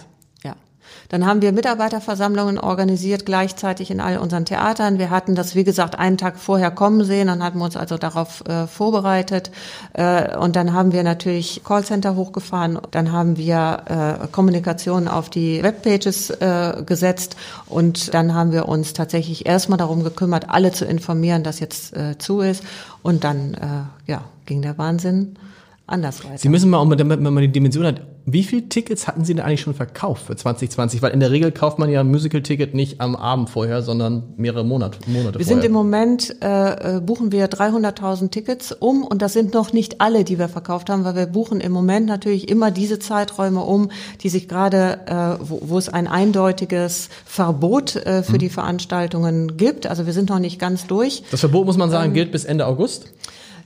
[1.09, 4.99] Dann haben wir Mitarbeiterversammlungen organisiert gleichzeitig in all unseren Theatern.
[4.99, 8.45] Wir hatten das, wie gesagt, einen Tag vorher kommen sehen und hatten uns also darauf
[8.47, 9.51] äh, vorbereitet.
[9.93, 12.79] Äh, und dann haben wir natürlich Callcenter hochgefahren.
[12.91, 17.37] Dann haben wir äh, Kommunikation auf die Webpages äh, gesetzt.
[17.67, 22.19] Und dann haben wir uns tatsächlich erstmal darum gekümmert, alle zu informieren, dass jetzt äh,
[22.19, 22.65] zu ist.
[23.03, 25.37] Und dann, äh, ja, ging der Wahnsinn
[25.87, 26.39] anders weiter.
[26.39, 29.63] Sie müssen mal, damit man die Dimension hat, wie viele Tickets hatten Sie denn eigentlich
[29.63, 31.03] schon verkauft für 2020?
[31.03, 34.65] Weil in der Regel kauft man ja ein Musical-Ticket nicht am Abend vorher, sondern mehrere
[34.65, 35.39] Monate, Monate wir vorher.
[35.41, 39.73] Wir sind im Moment, äh, äh buchen wir 300.000 Tickets um und das sind noch
[39.73, 43.63] nicht alle, die wir verkauft haben, weil wir buchen im Moment natürlich immer diese Zeiträume
[43.63, 43.91] um,
[44.21, 48.39] die sich gerade, äh, wo, wo es ein eindeutiges Verbot äh, für hm.
[48.39, 49.89] die Veranstaltungen gibt.
[49.89, 51.25] Also wir sind noch nicht ganz durch.
[51.33, 53.09] Das Verbot, muss man sagen, ähm, gilt bis Ende August?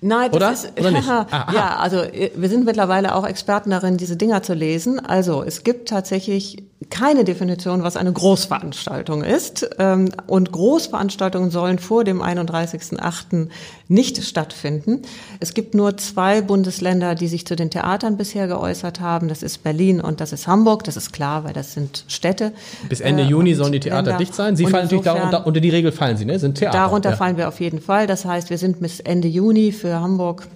[0.07, 0.53] Nein, das Oder?
[0.53, 1.09] ist, Oder nicht?
[1.31, 5.05] Ah, ja, also äh, wir sind mittlerweile auch Experten darin, diese Dinger zu lesen.
[5.05, 9.69] Also es gibt tatsächlich keine Definition, was eine Großveranstaltung ist.
[9.79, 13.49] Ähm, und Großveranstaltungen sollen vor dem 31.08.
[13.89, 15.03] nicht stattfinden.
[15.41, 19.29] Es gibt nur zwei Bundesländer, die sich zu den Theatern bisher geäußert haben.
[19.29, 20.85] Das ist Berlin und das ist Hamburg.
[20.85, 22.53] Das ist klar, weil das sind Städte.
[22.89, 24.19] Bis Ende äh, Juni sollen die Theater Länder.
[24.19, 24.55] dicht sein.
[24.55, 26.39] Sie fallen natürlich darunter, unter die Regel fallen Sie, ne?
[26.39, 26.77] Sind Theater.
[26.77, 27.17] Darunter ja.
[27.17, 28.07] fallen wir auf jeden Fall.
[28.07, 30.49] Das heißt, wir sind bis Ende Juni für Hamburg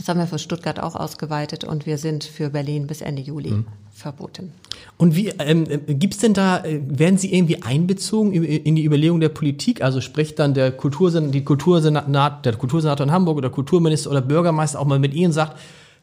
[0.00, 3.50] das haben wir für Stuttgart auch ausgeweitet und wir sind für Berlin bis Ende Juli
[3.50, 3.66] mhm.
[3.92, 4.50] verboten.
[4.96, 8.84] Und wie ähm, äh, gibt es denn da, äh, werden Sie irgendwie einbezogen in die
[8.84, 9.82] Überlegung der Politik?
[9.82, 14.80] Also spricht dann der Kultursenat, die Kultursenat, der Kultursenator in Hamburg oder Kulturminister oder Bürgermeister
[14.80, 15.58] auch mal mit Ihnen und sagt,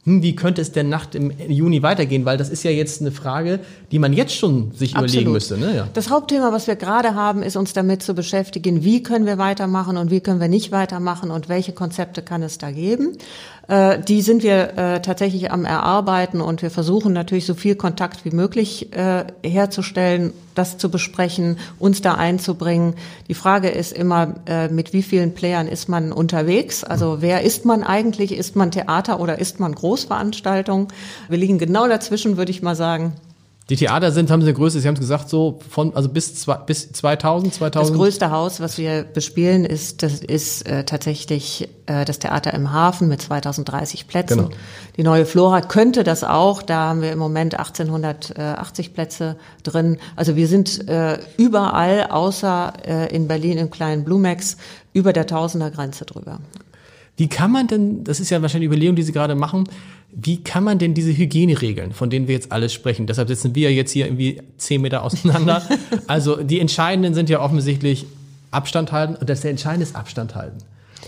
[0.07, 2.23] hm, wie könnte es denn nach dem Juni weitergehen?
[2.23, 3.59] Weil das ist ja jetzt eine Frage,
[3.91, 5.11] die man jetzt schon sich Absolut.
[5.11, 5.57] überlegen müsste.
[5.57, 5.75] Ne?
[5.75, 5.89] Ja.
[5.93, 9.97] Das Hauptthema, was wir gerade haben, ist uns damit zu beschäftigen, wie können wir weitermachen
[9.97, 13.17] und wie können wir nicht weitermachen und welche Konzepte kann es da geben.
[13.67, 18.23] Äh, die sind wir äh, tatsächlich am Erarbeiten und wir versuchen natürlich so viel Kontakt
[18.23, 22.95] wie möglich äh, herzustellen, das zu besprechen, uns da einzubringen.
[23.27, 24.33] Die Frage ist immer,
[24.71, 26.83] mit wie vielen Playern ist man unterwegs?
[26.83, 28.31] Also wer ist man eigentlich?
[28.31, 30.87] Ist man Theater oder ist man Großveranstaltung?
[31.29, 33.13] Wir liegen genau dazwischen, würde ich mal sagen.
[33.69, 36.35] Die Theater sind, haben sie eine Größe, Sie haben es gesagt, so von, also bis,
[36.35, 37.75] zwei, bis 2000, 2000?
[37.75, 42.71] Das größte Haus, was wir bespielen, ist, das ist äh, tatsächlich äh, das Theater im
[42.71, 44.37] Hafen mit 2030 Plätzen.
[44.37, 44.49] Genau.
[44.95, 49.97] Die neue Flora könnte das auch, da haben wir im Moment 1880 Plätze drin.
[50.15, 54.55] Also wir sind äh, überall, außer äh, in Berlin im kleinen Blumex,
[54.93, 56.39] über der Tausendergrenze drüber.
[57.17, 59.65] Wie kann man denn, das ist ja wahrscheinlich die Überlegung, die Sie gerade machen,
[60.11, 63.73] wie kann man denn diese Hygieneregeln, von denen wir jetzt alles sprechen, deshalb sitzen wir
[63.73, 65.63] jetzt hier irgendwie zehn Meter auseinander.
[66.07, 68.05] also die entscheidenden sind ja offensichtlich
[68.51, 70.59] Abstand halten und das der entscheidende ist Abstand halten.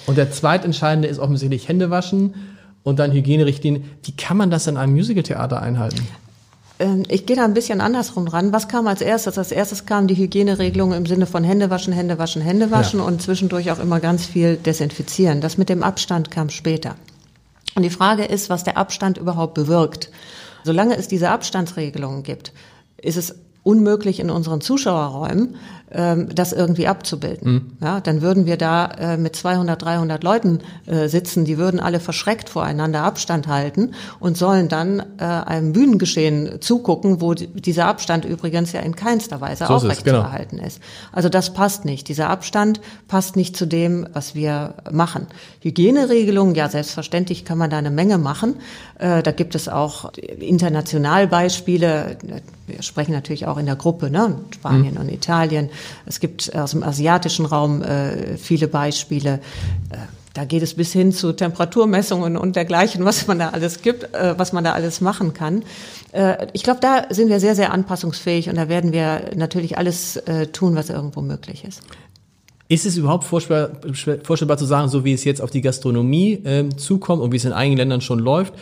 [0.07, 2.33] Und der zweitentscheidende ist offensichtlich Hände waschen
[2.83, 3.83] und dann Hygienerichtlinien.
[4.03, 6.07] Wie kann man das in einem Musicaltheater einhalten?
[6.79, 8.51] Ähm, ich gehe da ein bisschen andersrum ran.
[8.53, 9.37] Was kam als erstes?
[9.37, 13.05] Als erstes kam die Hygieneregelung im Sinne von Hände waschen, Hände waschen, Hände waschen ja.
[13.05, 15.41] und zwischendurch auch immer ganz viel desinfizieren.
[15.41, 16.95] Das mit dem Abstand kam später.
[17.75, 20.09] Und die Frage ist, was der Abstand überhaupt bewirkt.
[20.63, 22.53] Solange es diese Abstandsregelungen gibt,
[22.97, 25.55] ist es unmöglich in unseren Zuschauerräumen
[25.91, 27.51] ähm, das irgendwie abzubilden.
[27.51, 27.71] Mhm.
[27.81, 31.99] Ja, dann würden wir da äh, mit 200, 300 Leuten äh, sitzen, die würden alle
[31.99, 38.71] verschreckt voreinander Abstand halten und sollen dann äh, einem Bühnengeschehen zugucken, wo dieser Abstand übrigens
[38.71, 40.67] ja in keinster Weise so aufrechtzuerhalten ist, genau.
[40.67, 40.81] ist.
[41.11, 42.07] Also das passt nicht.
[42.07, 45.27] Dieser Abstand passt nicht zu dem, was wir machen.
[45.61, 48.55] Hygieneregelungen, ja, selbstverständlich kann man da eine Menge machen.
[48.99, 52.17] Äh, da gibt es auch international Beispiele.
[52.67, 54.35] Wir sprechen natürlich auch in der Gruppe, ne?
[54.51, 55.01] Spanien mhm.
[55.01, 55.69] und Italien.
[56.05, 59.39] Es gibt aus dem asiatischen Raum äh, viele Beispiele.
[59.89, 59.97] Äh,
[60.33, 64.37] da geht es bis hin zu Temperaturmessungen und dergleichen, was man da alles gibt, äh,
[64.37, 65.63] was man da alles machen kann.
[66.11, 70.17] Äh, ich glaube, da sind wir sehr, sehr anpassungsfähig und da werden wir natürlich alles
[70.17, 71.81] äh, tun, was irgendwo möglich ist.
[72.67, 73.81] Ist es überhaupt vorstellbar,
[74.23, 77.45] vorstellbar zu sagen, so wie es jetzt auf die Gastronomie äh, zukommt und wie es
[77.45, 78.53] in einigen Ländern schon läuft,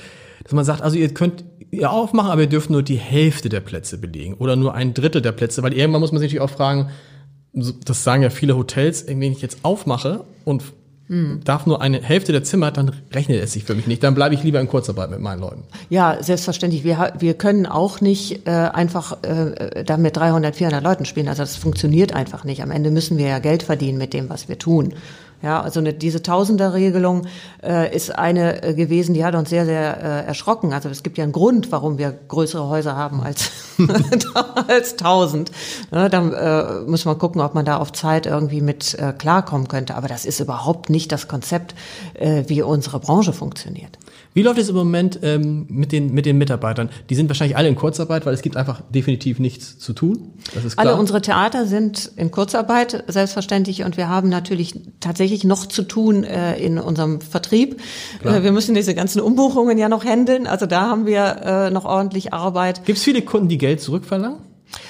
[0.43, 3.59] dass man sagt, also ihr könnt ihr aufmachen, aber ihr dürft nur die Hälfte der
[3.59, 6.55] Plätze belegen oder nur ein Drittel der Plätze, weil irgendwann muss man sich natürlich auch
[6.55, 6.89] fragen,
[7.53, 10.63] das sagen ja viele Hotels, wenn ich jetzt aufmache und
[11.07, 11.39] hm.
[11.45, 14.03] darf nur eine Hälfte der Zimmer, dann rechnet es sich für mich nicht.
[14.03, 15.63] Dann bleibe ich lieber in Kurzarbeit mit meinen Leuten.
[15.89, 16.83] Ja, selbstverständlich.
[16.83, 21.29] Wir, wir können auch nicht äh, einfach äh, da mit 300, 400 Leuten spielen.
[21.29, 22.61] Also das funktioniert einfach nicht.
[22.61, 24.93] Am Ende müssen wir ja Geld verdienen mit dem, was wir tun.
[25.43, 27.27] Ja, also eine, diese Tausenderregelung
[27.61, 30.73] äh, ist eine äh, gewesen, die hat uns sehr, sehr äh, erschrocken.
[30.73, 33.51] Also es gibt ja einen Grund, warum wir größere Häuser haben als
[34.67, 35.51] als tausend.
[35.91, 39.67] Ja, dann äh, muss man gucken, ob man da auf Zeit irgendwie mit äh, klarkommen
[39.67, 39.93] könnte.
[39.93, 41.75] Aber das ist überhaupt nicht das Konzept,
[42.15, 43.99] äh, wie unsere Branche funktioniert.
[44.37, 46.89] Wie läuft es im Moment ähm, mit, den, mit den Mitarbeitern?
[47.09, 50.31] Die sind wahrscheinlich alle in Kurzarbeit, weil es gibt einfach definitiv nichts zu tun.
[50.53, 50.85] Das ist klar.
[50.85, 53.83] Alle unsere Theater sind in Kurzarbeit, selbstverständlich.
[53.83, 57.81] Und wir haben natürlich tatsächlich noch zu tun äh, in unserem Vertrieb.
[58.23, 60.45] Äh, wir müssen diese ganzen Umbuchungen ja noch handeln.
[60.45, 62.85] Also da haben wir äh, noch ordentlich Arbeit.
[62.85, 64.37] Gibt es viele Kunden, die Geld zurückverlangen?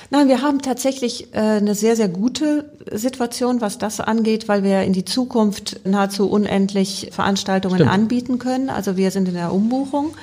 [0.09, 4.83] Nein, wir haben tatsächlich äh, eine sehr, sehr gute Situation, was das angeht, weil wir
[4.83, 7.91] in die Zukunft nahezu unendlich Veranstaltungen Stimmt.
[7.91, 8.69] anbieten können.
[8.69, 10.15] Also wir sind in der Umbuchung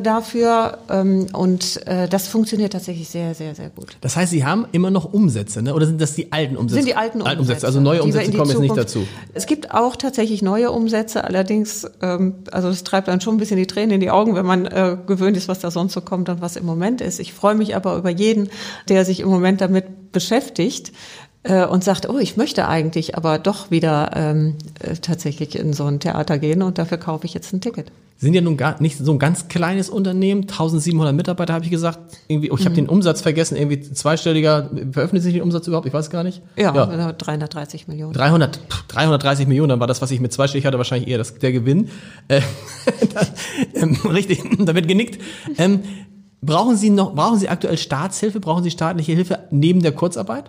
[0.00, 3.96] dafür ähm, und äh, das funktioniert tatsächlich sehr, sehr, sehr gut.
[4.00, 5.74] Das heißt, Sie haben immer noch Umsätze, ne?
[5.74, 6.82] oder sind das die alten Umsätze?
[6.82, 7.40] Sind die alten Umsätze.
[7.40, 9.06] Umsätze also neue Umsätze kommen jetzt nicht dazu.
[9.34, 13.56] Es gibt auch tatsächlich neue Umsätze, allerdings, ähm, also es treibt dann schon ein bisschen
[13.56, 16.28] die Tränen in die Augen, wenn man äh, gewöhnt ist, was da sonst so kommt
[16.28, 17.18] und was im Moment ist.
[17.18, 18.50] Ich freue mich aber über jeden,
[18.88, 20.92] der sich im Moment damit beschäftigt
[21.42, 25.84] äh, und sagt, oh, ich möchte eigentlich aber doch wieder ähm, äh, tatsächlich in so
[25.84, 28.96] ein Theater gehen und dafür kaufe ich jetzt ein Ticket sind ja nun gar nicht
[28.98, 31.98] so ein ganz kleines Unternehmen, 1700 Mitarbeiter habe ich gesagt.
[32.28, 32.86] Irgendwie, oh, ich habe mhm.
[32.86, 35.88] den Umsatz vergessen, irgendwie zweistelliger, veröffentlicht sich den Umsatz überhaupt?
[35.88, 36.40] Ich weiß gar nicht.
[36.56, 37.12] Ja, ja.
[37.12, 38.12] 330 Millionen.
[38.12, 41.50] 300, 330 Millionen, dann war das, was ich mit zweistellig hatte, wahrscheinlich eher das, der
[41.50, 41.90] Gewinn.
[42.28, 42.42] Äh,
[43.74, 45.20] ähm, richtig, da wird genickt.
[45.58, 45.80] Ähm,
[46.40, 50.44] brauchen Sie noch, brauchen Sie aktuell Staatshilfe, brauchen Sie staatliche Hilfe neben der Kurzarbeit?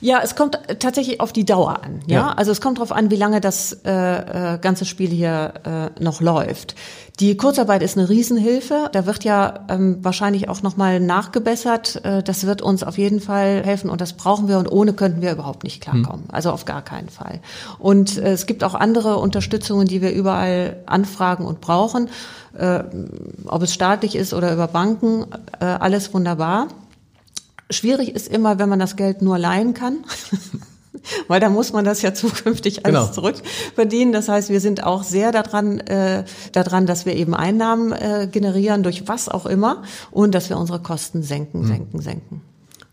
[0.00, 2.00] Ja, es kommt tatsächlich auf die Dauer an.
[2.06, 2.32] Ja, Ja.
[2.36, 5.54] also es kommt darauf an, wie lange das äh, äh, ganze Spiel hier
[5.98, 6.74] äh, noch läuft.
[7.20, 8.90] Die Kurzarbeit ist eine Riesenhilfe.
[8.92, 12.04] Da wird ja ähm, wahrscheinlich auch nochmal nachgebessert.
[12.04, 15.20] Äh, das wird uns auf jeden Fall helfen und das brauchen wir und ohne könnten
[15.20, 16.26] wir überhaupt nicht klarkommen.
[16.30, 17.40] Also auf gar keinen Fall.
[17.80, 22.08] Und äh, es gibt auch andere Unterstützungen, die wir überall anfragen und brauchen.
[22.56, 22.84] Äh,
[23.46, 25.26] ob es staatlich ist oder über Banken,
[25.60, 26.68] äh, alles wunderbar.
[27.70, 29.98] Schwierig ist immer, wenn man das Geld nur leihen kann.
[31.28, 33.12] Weil da muss man das ja zukünftig alles Genau.
[33.12, 34.12] zurückverdienen.
[34.12, 38.82] Das heißt, wir sind auch sehr daran, äh, daran, dass wir eben Einnahmen äh, generieren,
[38.82, 42.42] durch was auch immer, und dass wir unsere Kosten senken, senken, senken.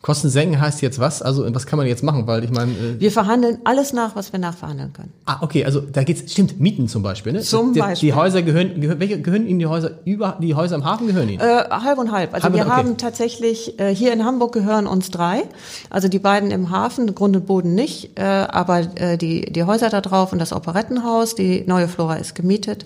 [0.05, 1.23] Kosten senken heißt jetzt was?
[1.23, 2.27] Also was kann man jetzt machen?
[2.27, 5.11] Weil ich meine, äh, Wir verhandeln alles nach, was wir nachverhandeln können.
[5.25, 7.41] ah, okay, also da geht's, stimmt, Mieten zum Beispiel, ne?
[7.41, 8.09] Zum die, Beispiel.
[8.09, 11.27] Die Häuser gehören, gehören, welche gehören Ihnen die Häuser über, die Häuser im Hafen gehören
[11.27, 11.39] Ihnen?
[11.41, 12.35] Äh, halb und halb.
[12.35, 12.75] Also Halb und- wir okay.
[12.75, 15.41] haben tatsächlich, äh, hier in Hamburg gehören uns drei.
[15.89, 19.89] Also die beiden im Hafen, Grund und Boden nicht, äh, aber äh, die, die Häuser
[19.89, 22.85] da drauf und das Operettenhaus, die neue Flora ist gemietet.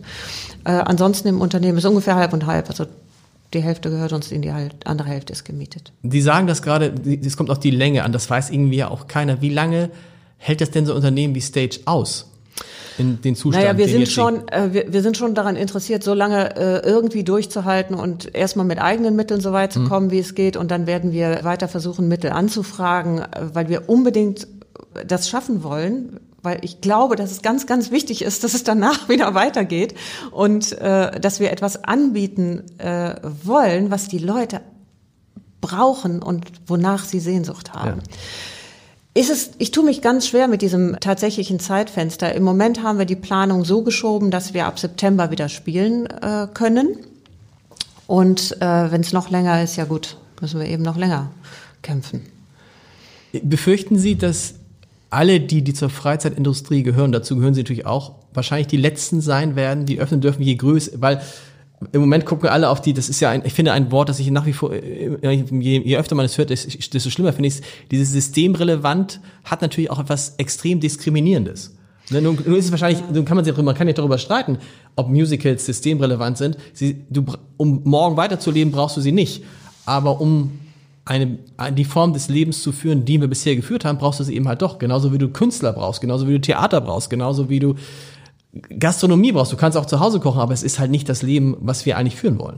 [0.63, 2.69] Äh, ansonsten im Unternehmen ist ungefähr halb und halb.
[2.69, 2.85] Also
[3.53, 4.51] die Hälfte gehört uns, in die
[4.85, 5.91] andere Hälfte ist gemietet.
[6.03, 9.07] Die sagen das gerade, es kommt auf die Länge an, das weiß irgendwie ja auch
[9.07, 9.41] keiner.
[9.41, 9.89] Wie lange
[10.37, 12.25] hält das denn so ein Unternehmen wie Stage aus?
[12.97, 13.63] In den Zustand?
[13.63, 17.23] Naja, wir sind schon, äh, wir, wir sind schon daran interessiert, so lange äh, irgendwie
[17.23, 20.57] durchzuhalten und erstmal mit eigenen Mitteln so weit zu kommen, wie es geht.
[20.57, 24.47] Und dann werden wir weiter versuchen, Mittel anzufragen, äh, weil wir unbedingt
[25.07, 26.19] das schaffen wollen.
[26.41, 29.95] Weil ich glaube, dass es ganz, ganz wichtig ist, dass es danach wieder weitergeht
[30.31, 34.61] und äh, dass wir etwas anbieten äh, wollen, was die Leute
[35.61, 38.01] brauchen und wonach sie Sehnsucht haben.
[38.01, 39.21] Ja.
[39.21, 42.33] Ist es, ich tue mich ganz schwer mit diesem tatsächlichen Zeitfenster.
[42.35, 46.47] Im Moment haben wir die Planung so geschoben, dass wir ab September wieder spielen äh,
[46.53, 46.95] können.
[48.07, 51.31] Und äh, wenn es noch länger ist, ja gut, müssen wir eben noch länger
[51.81, 52.21] kämpfen.
[53.43, 54.55] Befürchten Sie, dass
[55.09, 59.55] alle, die, die zur Freizeitindustrie gehören, dazu gehören Sie natürlich auch, wahrscheinlich die Letzten sein
[59.55, 61.21] werden, die öffnen dürfen, je größer, weil
[61.91, 64.19] im Moment gucken alle auf die, das ist ja ein, ich finde ein Wort, das
[64.19, 67.55] ich nach wie vor, äh, je, je öfter man es hört, desto schlimmer finde ich
[67.55, 71.75] es, dieses systemrelevant hat natürlich auch etwas extrem diskriminierendes.
[72.09, 74.57] Ne, Nun, nun ist es wahrscheinlich, nun kann man, sich, man kann ja darüber streiten,
[74.95, 76.57] ob Musicals systemrelevant sind.
[76.73, 77.23] Sie, du,
[77.57, 79.43] um morgen weiterzuleben, brauchst du sie nicht.
[79.85, 80.51] Aber um
[81.09, 81.39] eine,
[81.71, 84.47] die Form des Lebens zu führen, die wir bisher geführt haben, brauchst du sie eben
[84.47, 84.77] halt doch.
[84.77, 87.75] Genauso wie du Künstler brauchst, genauso wie du Theater brauchst, genauso wie du
[88.79, 89.51] Gastronomie brauchst.
[89.51, 91.97] Du kannst auch zu Hause kochen, aber es ist halt nicht das Leben, was wir
[91.97, 92.57] eigentlich führen wollen.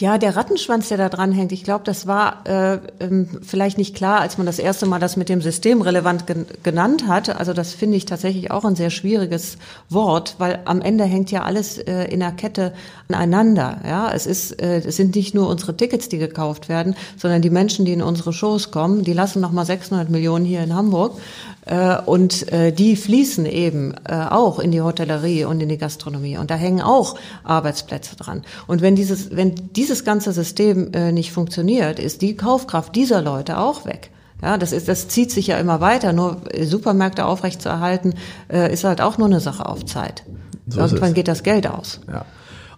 [0.00, 3.94] Ja, der Rattenschwanz, der da dran hängt, ich glaube, das war äh, ähm, vielleicht nicht
[3.94, 7.28] klar, als man das erste Mal das mit dem System relevant gen genannt hat.
[7.36, 9.58] Also das finde ich tatsächlich auch ein sehr schwieriges
[9.90, 12.72] Wort, weil am Ende hängt ja alles äh, in der Kette
[13.08, 13.82] aneinander.
[13.86, 17.50] Ja, es ist, äh, es sind nicht nur unsere Tickets, die gekauft werden, sondern die
[17.50, 21.18] Menschen, die in unsere Shows kommen, die lassen noch mal 600 Millionen hier in Hamburg
[21.66, 26.38] äh, und äh, die fließen eben äh, auch in die Hotellerie und in die Gastronomie
[26.38, 28.42] und da hängen auch Arbeitsplätze dran.
[28.66, 29.54] Und wenn dieses, wenn
[29.90, 34.10] dieses ganze System äh, nicht funktioniert, ist die Kaufkraft dieser Leute auch weg.
[34.40, 36.12] Ja, das ist, das zieht sich ja immer weiter.
[36.12, 38.14] Nur äh, Supermärkte aufrechtzuerhalten,
[38.48, 40.24] äh, ist halt auch nur eine Sache auf Zeit.
[40.66, 41.14] So Irgendwann es.
[41.14, 42.00] geht das Geld aus.
[42.10, 42.24] Ja.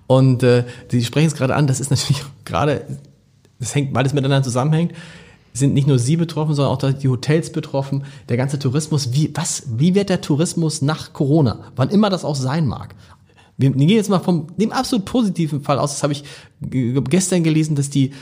[0.07, 2.87] Und äh, Sie sprechen es gerade an, das ist natürlich gerade,
[3.61, 4.93] das hängt beides miteinander zusammenhängt.
[5.55, 9.13] Sind nicht nur Sie betroffen, sondern auch die Hotels betroffen, der ganze Tourismus.
[9.13, 11.61] Wie, was, wie wird der Tourismus nach Corona?
[11.77, 12.95] Wann immer das auch sein mag.
[13.59, 15.93] Wir gehen jetzt mal vom dem absolut positiven Fall aus.
[15.93, 16.25] Das habe ich
[16.61, 18.13] gestern gelesen, dass die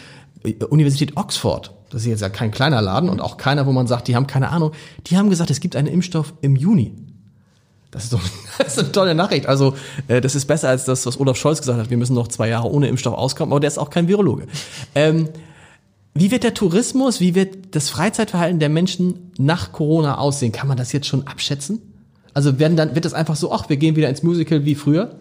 [0.44, 3.86] äh, Universität Oxford, das ist jetzt ja kein kleiner Laden und auch keiner, wo man
[3.86, 4.72] sagt, die haben keine Ahnung,
[5.06, 6.94] die haben gesagt, es gibt einen Impfstoff im Juni.
[7.90, 8.20] Das ist, doch,
[8.58, 9.46] das ist eine tolle Nachricht.
[9.46, 9.74] Also,
[10.08, 11.90] äh, das ist besser als das, was Olaf Scholz gesagt hat.
[11.90, 14.46] Wir müssen noch zwei Jahre ohne Impfstoff auskommen, aber der ist auch kein Virologe.
[14.94, 15.28] Ähm,
[16.14, 20.52] wie wird der Tourismus, wie wird das Freizeitverhalten der Menschen nach Corona aussehen?
[20.52, 21.89] Kann man das jetzt schon abschätzen?
[22.34, 25.16] Also werden dann, wird das einfach so, ach, wir gehen wieder ins Musical wie früher?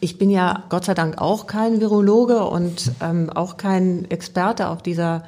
[0.00, 4.82] Ich bin ja Gott sei Dank auch kein Virologe und ähm, auch kein Experte auf
[4.82, 5.24] dieser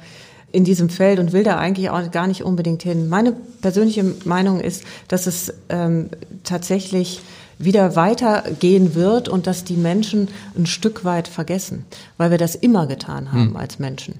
[0.51, 3.09] in diesem Feld und will da eigentlich auch gar nicht unbedingt hin.
[3.09, 6.09] Meine persönliche Meinung ist, dass es ähm,
[6.43, 7.21] tatsächlich
[7.59, 11.85] wieder weitergehen wird und dass die Menschen ein Stück weit vergessen,
[12.17, 14.19] weil wir das immer getan haben als Menschen.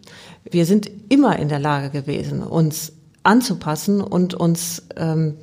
[0.50, 2.94] Wir sind immer in der Lage gewesen, uns
[3.28, 5.36] anzupassen und uns ähm,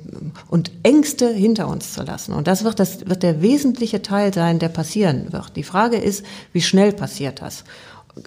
[0.49, 2.33] und Ängste hinter uns zu lassen.
[2.33, 5.55] Und das wird das wird der wesentliche Teil sein, der passieren wird.
[5.55, 7.63] Die Frage ist, wie schnell passiert das?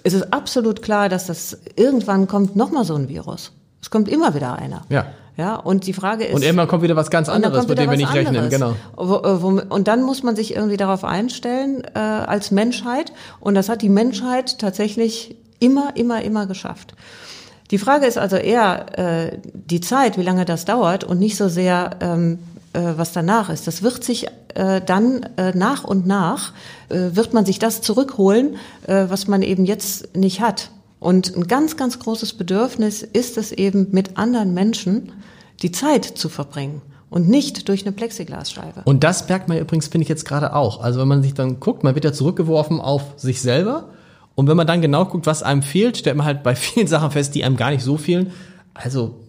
[0.03, 3.51] Es ist absolut klar, dass das irgendwann kommt noch mal so ein Virus.
[3.81, 4.83] Es kommt immer wieder einer.
[4.89, 5.07] Ja.
[5.35, 5.55] Ja.
[5.55, 8.13] Und die Frage ist Und irgendwann kommt wieder was ganz anderes, mit dem wir nicht
[8.13, 8.35] rechnen.
[8.35, 8.49] anderes.
[8.49, 8.75] Genau.
[8.95, 13.13] Wo, äh, und dann muss man sich irgendwie darauf einstellen äh, als Menschheit.
[13.39, 16.93] Und das hat die Menschheit tatsächlich immer, immer, immer geschafft.
[17.71, 21.49] Die Frage ist also eher äh, die Zeit, wie lange das dauert und nicht so
[21.49, 22.39] sehr, ähm,
[22.73, 23.67] äh, was danach ist.
[23.67, 26.53] Das wird sich äh, dann äh, nach und nach,
[26.89, 28.55] äh, wird man sich das zurückholen,
[28.87, 30.71] äh, was man eben jetzt nicht hat.
[30.99, 35.11] Und ein ganz, ganz großes Bedürfnis ist es eben, mit anderen Menschen
[35.61, 38.81] die Zeit zu verbringen und nicht durch eine Plexiglasscheibe.
[38.85, 40.81] Und das merkt man übrigens, finde ich jetzt gerade auch.
[40.81, 43.89] Also wenn man sich dann guckt, man wird ja zurückgeworfen auf sich selber.
[44.39, 47.11] Und wenn man dann genau guckt, was einem fehlt, stellt man halt bei vielen Sachen
[47.11, 48.31] fest, die einem gar nicht so fehlen.
[48.73, 49.19] Also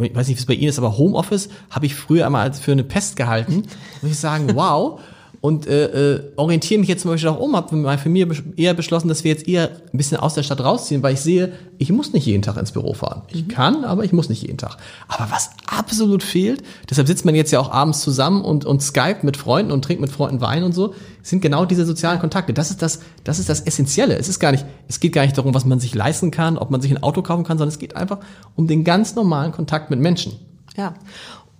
[0.00, 2.60] ich weiß nicht, wie es bei Ihnen ist, aber Homeoffice habe ich früher einmal als
[2.60, 3.64] für eine Pest gehalten.
[4.02, 5.00] Muss ich sagen, wow
[5.42, 9.08] und äh, äh, orientiere mich jetzt zum Beispiel auch um, habe meiner Familie eher beschlossen,
[9.08, 12.12] dass wir jetzt eher ein bisschen aus der Stadt rausziehen, weil ich sehe, ich muss
[12.12, 13.22] nicht jeden Tag ins Büro fahren.
[13.26, 13.48] Ich mhm.
[13.48, 14.76] kann, aber ich muss nicht jeden Tag.
[15.08, 19.18] Aber was absolut fehlt, deshalb sitzt man jetzt ja auch abends zusammen und, und Skype
[19.22, 22.52] mit Freunden und trinkt mit Freunden Wein und so, sind genau diese sozialen Kontakte.
[22.54, 24.16] Das ist das, das ist das Essentielle.
[24.16, 26.70] Es ist gar nicht, es geht gar nicht darum, was man sich leisten kann, ob
[26.70, 28.20] man sich ein Auto kaufen kann, sondern es geht einfach
[28.54, 30.34] um den ganz normalen Kontakt mit Menschen.
[30.76, 30.94] Ja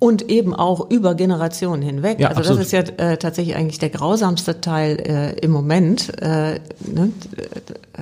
[0.03, 2.19] und eben auch über Generationen hinweg.
[2.19, 2.59] Ja, also absolut.
[2.59, 2.81] das ist ja
[3.13, 6.59] äh, tatsächlich eigentlich der grausamste Teil äh, im Moment, äh,
[6.93, 7.13] ne?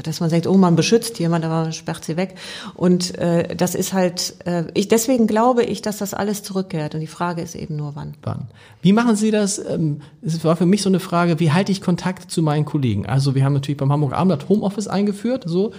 [0.02, 2.36] dass man sagt, oh, man beschützt jemand, aber man sperrt sie weg.
[2.72, 6.94] Und äh, das ist halt, äh, ich deswegen glaube ich, dass das alles zurückkehrt.
[6.94, 8.14] Und die Frage ist eben nur, wann.
[8.22, 8.48] Wann?
[8.80, 9.58] Wie machen Sie das?
[9.58, 13.04] Ähm, es war für mich so eine Frage, wie halte ich Kontakt zu meinen Kollegen?
[13.04, 15.72] Also wir haben natürlich beim Hamburg Abendblatt Homeoffice eingeführt, so.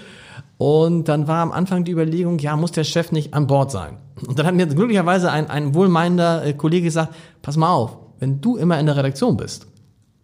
[0.61, 3.97] Und dann war am Anfang die Überlegung, ja, muss der Chef nicht an Bord sein?
[4.27, 8.41] Und dann hat mir glücklicherweise ein, ein wohlmeinender äh, Kollege gesagt, pass mal auf, wenn
[8.41, 9.65] du immer in der Redaktion bist,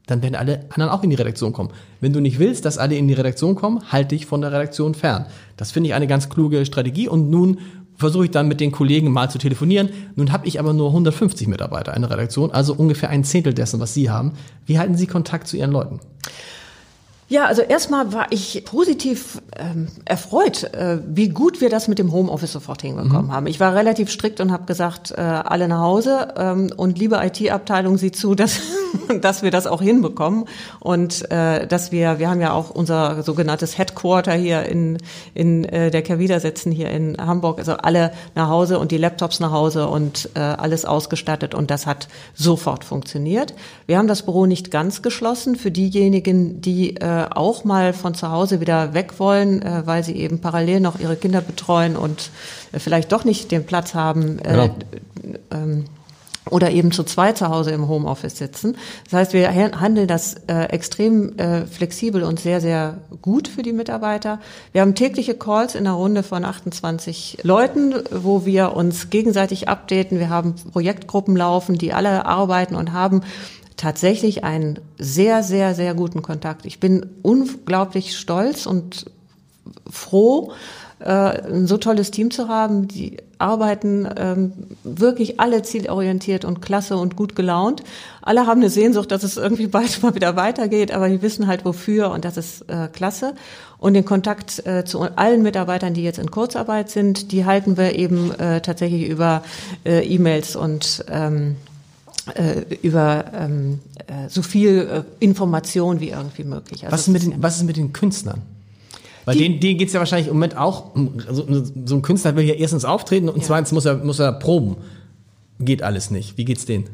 [0.06, 1.72] dann werden alle anderen auch in die Redaktion kommen.
[2.02, 4.94] Wenn du nicht willst, dass alle in die Redaktion kommen, halte dich von der Redaktion
[4.94, 5.26] fern.
[5.56, 7.58] Das finde ich eine ganz kluge Strategie und nun
[7.96, 9.90] versuche ich dann mit den Kollegen mal zu telefonieren.
[10.16, 13.80] Nun habe ich aber nur 150 Mitarbeiter in der Redaktion, also ungefähr ein Zehntel dessen,
[13.80, 14.34] was Sie haben.
[14.68, 16.00] Wie halten Sie Kontakt zu Ihren Leuten?
[17.30, 22.14] Ja, also erstmal war ich positiv ähm, erfreut, äh, wie gut wir das mit dem
[22.14, 23.34] Homeoffice sofort hinbekommen mhm.
[23.34, 23.48] haben.
[23.48, 27.98] Ich war relativ strikt und habe gesagt, äh, alle nach Hause ähm, und liebe IT-Abteilung
[27.98, 28.62] sieht zu, dass,
[29.22, 30.46] dass wir das auch hinbekommen
[30.80, 34.98] und äh, dass wir, wir haben ja auch unser sogenanntes Headquarter hier in,
[35.34, 39.42] in äh, der Kervida sitzen hier in Hamburg, also alle nach Hause und die Laptops
[39.42, 43.54] nach Hause und äh, alles ausgestattet und das hat sofort funktioniert.
[43.86, 48.14] Wir haben das Büro nicht ganz geschlossen für diejenigen, die äh, äh, auch mal von
[48.14, 52.30] zu Hause wieder weg wollen, äh, weil sie eben parallel noch ihre Kinder betreuen und
[52.72, 54.40] äh, vielleicht doch nicht den Platz haben.
[54.40, 54.76] Äh, genau.
[55.52, 55.86] ähm,
[56.50, 58.78] oder eben zu zweit zu Hause im Homeoffice sitzen.
[59.06, 63.74] Das heißt, wir handeln das äh, extrem äh, flexibel und sehr, sehr gut für die
[63.74, 64.40] Mitarbeiter.
[64.72, 70.20] Wir haben tägliche Calls in einer Runde von 28 Leuten, wo wir uns gegenseitig updaten.
[70.20, 73.22] Wir haben Projektgruppen laufen, die alle arbeiten und haben
[73.78, 76.66] tatsächlich einen sehr, sehr, sehr guten Kontakt.
[76.66, 79.06] Ich bin unglaublich stolz und
[79.90, 80.52] froh,
[81.00, 82.88] äh, ein so tolles Team zu haben.
[82.88, 84.54] Die arbeiten ähm,
[84.84, 87.84] wirklich alle zielorientiert und klasse und gut gelaunt.
[88.24, 91.64] Alle haben eine Sehnsucht, dass es irgendwie bald mal wieder weitergeht, aber die wissen halt
[91.64, 93.36] wofür und das ist äh, klasse.
[93.78, 97.94] Und den Kontakt äh, zu allen Mitarbeitern, die jetzt in Kurzarbeit sind, die halten wir
[97.94, 98.32] eben
[98.64, 99.44] tatsächlich über
[99.86, 101.77] E-Mails und ähm, äh,
[102.82, 106.84] über ähm, äh, so viel äh, Information wie irgendwie möglich.
[106.84, 108.42] Also was, ist mit den, was ist mit den Künstlern?
[109.26, 110.96] Weil die, denen, denen geht es ja wahrscheinlich im Moment auch,
[111.28, 111.46] also
[111.86, 113.44] so ein Künstler will ja erstens auftreten und ja.
[113.44, 114.78] zweitens muss er, muss er proben.
[115.60, 116.38] Geht alles nicht.
[116.38, 116.86] Wie geht's denen?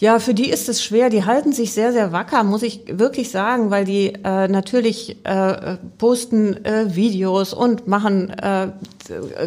[0.00, 1.10] Ja, für die ist es schwer.
[1.10, 5.76] Die halten sich sehr, sehr wacker, muss ich wirklich sagen, weil die äh, natürlich äh,
[5.98, 8.68] posten äh, Videos und machen äh,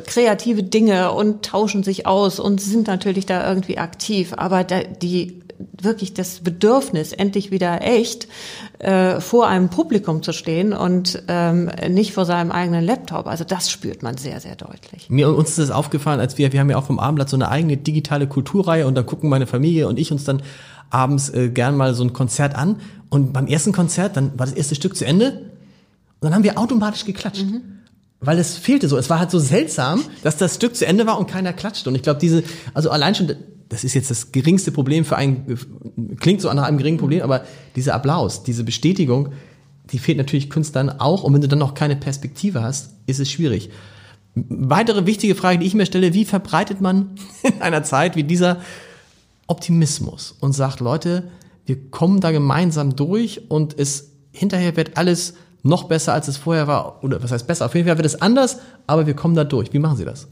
[0.05, 4.33] kreative Dinge und tauschen sich aus und sind natürlich da irgendwie aktiv.
[4.35, 5.41] Aber da, die
[5.79, 8.27] wirklich das Bedürfnis, endlich wieder echt
[8.79, 13.27] äh, vor einem Publikum zu stehen und ähm, nicht vor seinem eigenen Laptop.
[13.27, 15.09] Also das spürt man sehr, sehr deutlich.
[15.09, 17.49] Mir uns ist das aufgefallen, als wir, wir haben ja auch vom Abendblatt so eine
[17.49, 20.41] eigene digitale Kulturreihe und dann gucken meine Familie und ich uns dann
[20.89, 22.77] abends äh, gern mal so ein Konzert an.
[23.09, 26.57] Und beim ersten Konzert, dann war das erste Stück zu Ende und dann haben wir
[26.57, 27.45] automatisch geklatscht.
[27.45, 27.79] Mhm
[28.21, 28.97] weil es fehlte so.
[28.97, 31.89] Es war halt so seltsam, dass das Stück zu Ende war und keiner klatschte.
[31.89, 32.43] Und ich glaube, diese,
[32.73, 33.35] also allein schon
[33.71, 35.57] das ist jetzt das geringste Problem für einen,
[36.19, 37.45] klingt so nach einem geringen Problem, aber
[37.77, 39.29] dieser Applaus, diese Bestätigung,
[39.91, 41.23] die fehlt natürlich Künstlern auch.
[41.23, 43.69] Und wenn du dann noch keine Perspektive hast, ist es schwierig.
[44.35, 48.59] Weitere wichtige Frage, die ich mir stelle, wie verbreitet man in einer Zeit wie dieser
[49.47, 51.31] Optimismus und sagt, Leute,
[51.65, 56.67] wir kommen da gemeinsam durch und es hinterher wird alles noch besser, als es vorher
[56.67, 57.01] war.
[57.05, 57.67] Oder was heißt besser?
[57.67, 59.71] Auf jeden Fall wird es anders, aber wir kommen da durch.
[59.71, 60.27] Wie machen Sie das?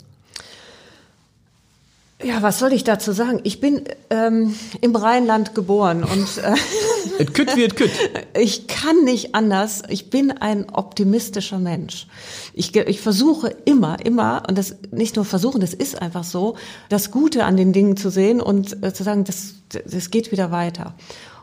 [2.21, 3.39] Ja, was soll ich dazu sagen?
[3.43, 6.53] Ich bin ähm, im Rheinland geboren und äh,
[7.17, 7.91] et kütt wie et kütt.
[8.37, 9.83] ich kann nicht anders.
[9.87, 12.07] Ich bin ein optimistischer Mensch.
[12.53, 16.57] Ich, ich versuche immer, immer, und das nicht nur versuchen, das ist einfach so,
[16.89, 20.51] das Gute an den Dingen zu sehen und äh, zu sagen, das, das geht wieder
[20.51, 20.95] weiter.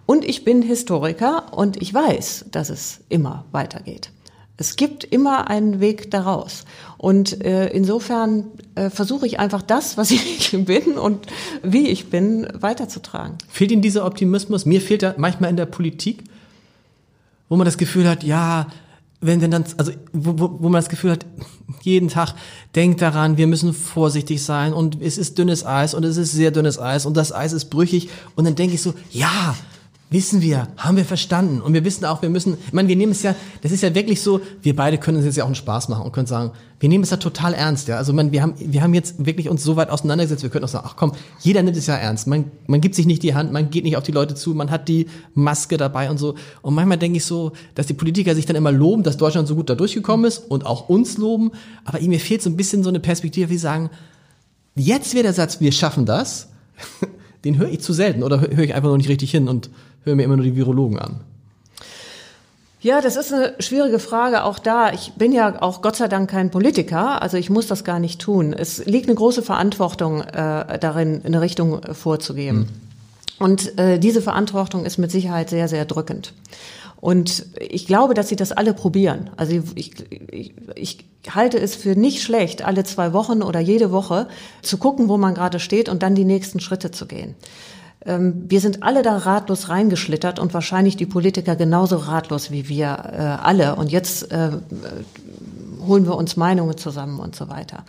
[0.05, 4.11] Und ich bin Historiker und ich weiß, dass es immer weitergeht.
[4.59, 6.65] Es gibt immer einen Weg daraus.
[6.97, 8.45] Und äh, insofern
[8.75, 11.27] äh, versuche ich einfach das, was ich bin und
[11.63, 13.37] wie ich bin, weiterzutragen.
[13.49, 14.65] Fehlt Ihnen dieser Optimismus?
[14.65, 16.25] Mir fehlt er manchmal in der Politik,
[17.49, 18.67] wo man das Gefühl hat, ja,
[19.21, 21.27] wenn denn dann, also wo, wo, wo man das Gefühl hat,
[21.83, 22.35] jeden Tag
[22.75, 26.51] denkt daran, wir müssen vorsichtig sein und es ist dünnes Eis und es ist sehr
[26.51, 29.57] dünnes Eis und das Eis ist brüchig und dann denke ich so, ja,
[30.09, 31.61] Wissen wir, haben wir verstanden.
[31.61, 33.93] Und wir wissen auch, wir müssen, ich meine, wir nehmen es ja, das ist ja
[33.93, 36.53] wirklich so, wir beide können uns jetzt ja auch einen Spaß machen und können sagen,
[36.79, 37.97] wir nehmen es ja total ernst, ja.
[37.97, 40.69] Also man, wir haben, wir haben jetzt wirklich uns so weit auseinandergesetzt, wir können auch
[40.69, 42.29] sagen, ach komm, jeder nimmt es ja ernst.
[42.29, 44.71] Man, man gibt sich nicht die Hand, man geht nicht auf die Leute zu, man
[44.71, 46.37] hat die Maske dabei und so.
[46.63, 49.57] Und manchmal denke ich so, dass die Politiker sich dann immer loben, dass Deutschland so
[49.57, 51.51] gut da durchgekommen ist und auch uns loben.
[51.85, 53.91] Aber mir fehlt so ein bisschen so eine Perspektive, wie sagen,
[54.77, 56.49] jetzt wäre der Satz, wir schaffen das.
[57.45, 59.71] Den höre ich zu selten oder höre ich einfach noch nicht richtig hin und
[60.07, 61.21] höre mir immer nur die Virologen an?
[62.81, 64.45] Ja, das ist eine schwierige Frage.
[64.45, 67.83] Auch da, ich bin ja auch Gott sei Dank kein Politiker, also ich muss das
[67.83, 68.53] gar nicht tun.
[68.53, 72.61] Es liegt eine große Verantwortung äh, darin, eine Richtung vorzugeben.
[72.61, 72.69] Hm.
[73.39, 76.33] Und äh, diese Verantwortung ist mit Sicherheit sehr, sehr drückend.
[77.01, 79.31] Und ich glaube, dass sie das alle probieren.
[79.37, 79.93] Also ich,
[80.31, 84.29] ich, ich halte es für nicht schlecht, alle zwei Wochen oder jede Woche
[84.63, 87.35] zu gucken, wo man gerade steht und dann die nächsten Schritte zu gehen.
[88.07, 92.87] Ähm, wir sind alle da ratlos reingeschlittert und wahrscheinlich die Politiker genauso ratlos wie wir
[92.87, 93.77] äh, alle.
[93.77, 94.51] Und jetzt äh,
[95.87, 97.85] holen wir uns Meinungen zusammen und so weiter.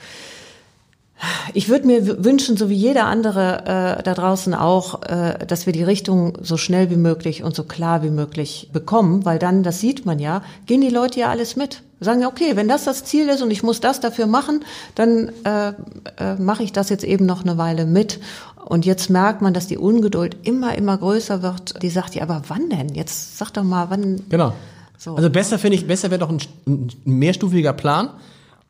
[1.54, 5.74] Ich würde mir wünschen, so wie jeder andere äh, da draußen auch, äh, dass wir
[5.74, 9.80] die Richtung so schnell wie möglich und so klar wie möglich bekommen, weil dann, das
[9.80, 11.82] sieht man ja, gehen die Leute ja alles mit.
[12.00, 14.64] Sagen ja, okay, wenn das das Ziel ist und ich muss das dafür machen,
[14.94, 15.70] dann äh,
[16.18, 18.20] äh, mache ich das jetzt eben noch eine Weile mit.
[18.68, 21.82] Und jetzt merkt man, dass die Ungeduld immer, immer größer wird.
[21.82, 22.90] Die sagt ja, aber wann denn?
[22.96, 24.22] Jetzt sag doch mal, wann.
[24.30, 24.54] Genau.
[24.98, 25.16] So.
[25.16, 28.10] Also besser finde ich, besser wäre doch ein, ein, mehrstufiger Plan,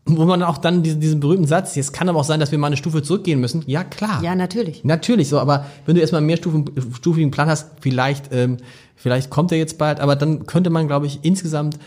[0.05, 2.59] wo man auch dann diesen, diesen berühmten Satz, jetzt kann aber auch sein, dass wir
[2.59, 3.63] mal eine Stufe zurückgehen müssen.
[3.65, 4.21] Ja, klar.
[4.21, 4.83] Ja, natürlich.
[4.83, 8.57] Natürlich, so, aber wenn du erstmal einen mehrstufigen Plan hast, vielleicht, ähm,
[8.95, 11.79] vielleicht kommt er jetzt bald, aber dann könnte man, glaube ich, insgesamt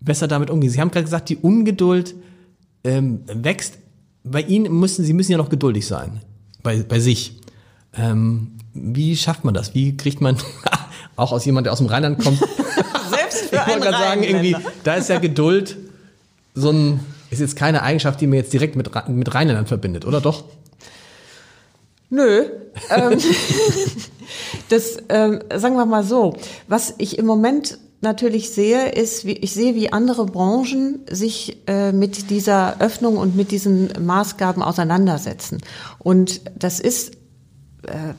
[0.00, 0.70] besser damit umgehen.
[0.70, 2.14] Sie haben gerade gesagt, die Ungeduld
[2.84, 3.78] ähm, wächst.
[4.22, 6.20] Bei Ihnen müssen, Sie müssen ja noch geduldig sein.
[6.62, 7.40] Bei, bei sich.
[7.98, 9.74] Ähm, wie schafft man das?
[9.74, 10.36] Wie kriegt man
[11.16, 12.38] auch aus jemand, der aus dem Rheinland kommt?
[13.10, 15.76] Selbst für ich wollte gerade sagen, irgendwie, da ist ja Geduld
[16.54, 20.20] so ein, ist jetzt keine Eigenschaft, die mir jetzt direkt mit, mit Rheinländern verbindet, oder
[20.20, 20.44] doch?
[22.08, 22.44] Nö.
[22.90, 23.18] Ähm,
[24.68, 26.36] das, ähm, sagen wir mal so,
[26.68, 31.92] was ich im Moment natürlich sehe, ist, wie, ich sehe, wie andere Branchen sich äh,
[31.92, 35.60] mit dieser Öffnung und mit diesen Maßgaben auseinandersetzen.
[35.98, 37.12] Und das ist
[37.86, 38.14] äh,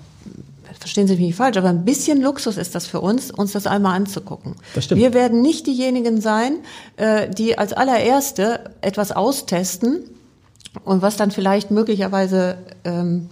[0.80, 3.68] verstehen Sie mich nicht falsch, aber ein bisschen Luxus ist das für uns, uns das
[3.68, 4.56] einmal anzugucken.
[4.76, 5.02] Das stimmt.
[5.02, 6.58] Wir werden nicht diejenigen sein,
[6.98, 10.04] äh, die als allererste etwas austesten
[10.84, 13.30] und was dann vielleicht möglicherweise ähm,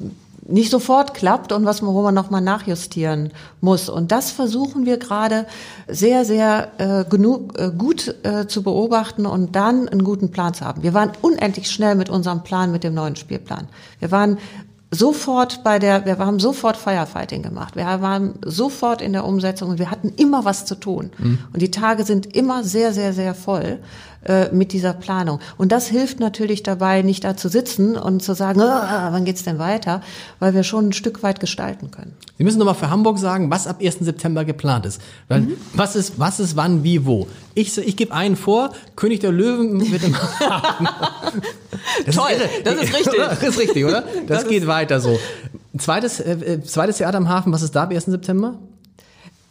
[0.48, 3.32] nicht sofort klappt und was wo man nochmal nachjustieren
[3.62, 3.90] muss.
[3.90, 5.48] Und das versuchen wir gerade
[5.88, 10.64] sehr, sehr äh, genug, äh, gut äh, zu beobachten und dann einen guten Plan zu
[10.64, 10.84] haben.
[10.84, 13.68] Wir waren unendlich schnell mit unserem Plan, mit dem neuen Spielplan.
[14.00, 14.38] Wir waren
[14.92, 17.76] sofort bei der, wir haben sofort Firefighting gemacht.
[17.76, 21.12] Wir waren sofort in der Umsetzung und wir hatten immer was zu tun.
[21.18, 21.40] Mhm.
[21.54, 23.80] Und die Tage sind immer sehr, sehr, sehr voll
[24.26, 25.40] äh, mit dieser Planung.
[25.58, 29.44] Und das hilft natürlich dabei, nicht da zu sitzen und zu sagen, oh, wann geht's
[29.44, 30.02] denn weiter,
[30.40, 32.14] weil wir schon ein Stück weit gestalten können.
[32.38, 34.00] Sie müssen nochmal für Hamburg sagen, was ab 1.
[34.00, 35.00] September geplant ist.
[35.28, 35.58] Weil mhm.
[35.74, 37.28] was ist, was ist wann, wie, wo?
[37.54, 40.14] Ich, ich gebe einen vor, König der Löwen wird im
[42.06, 43.14] das Toll, ist das ist richtig.
[43.18, 44.04] das ist richtig, oder?
[44.28, 45.20] Das, das geht weiter so.
[45.78, 48.06] Zweites, äh, äh, zweites Theater am Hafen, was ist da am 1.
[48.06, 48.56] September?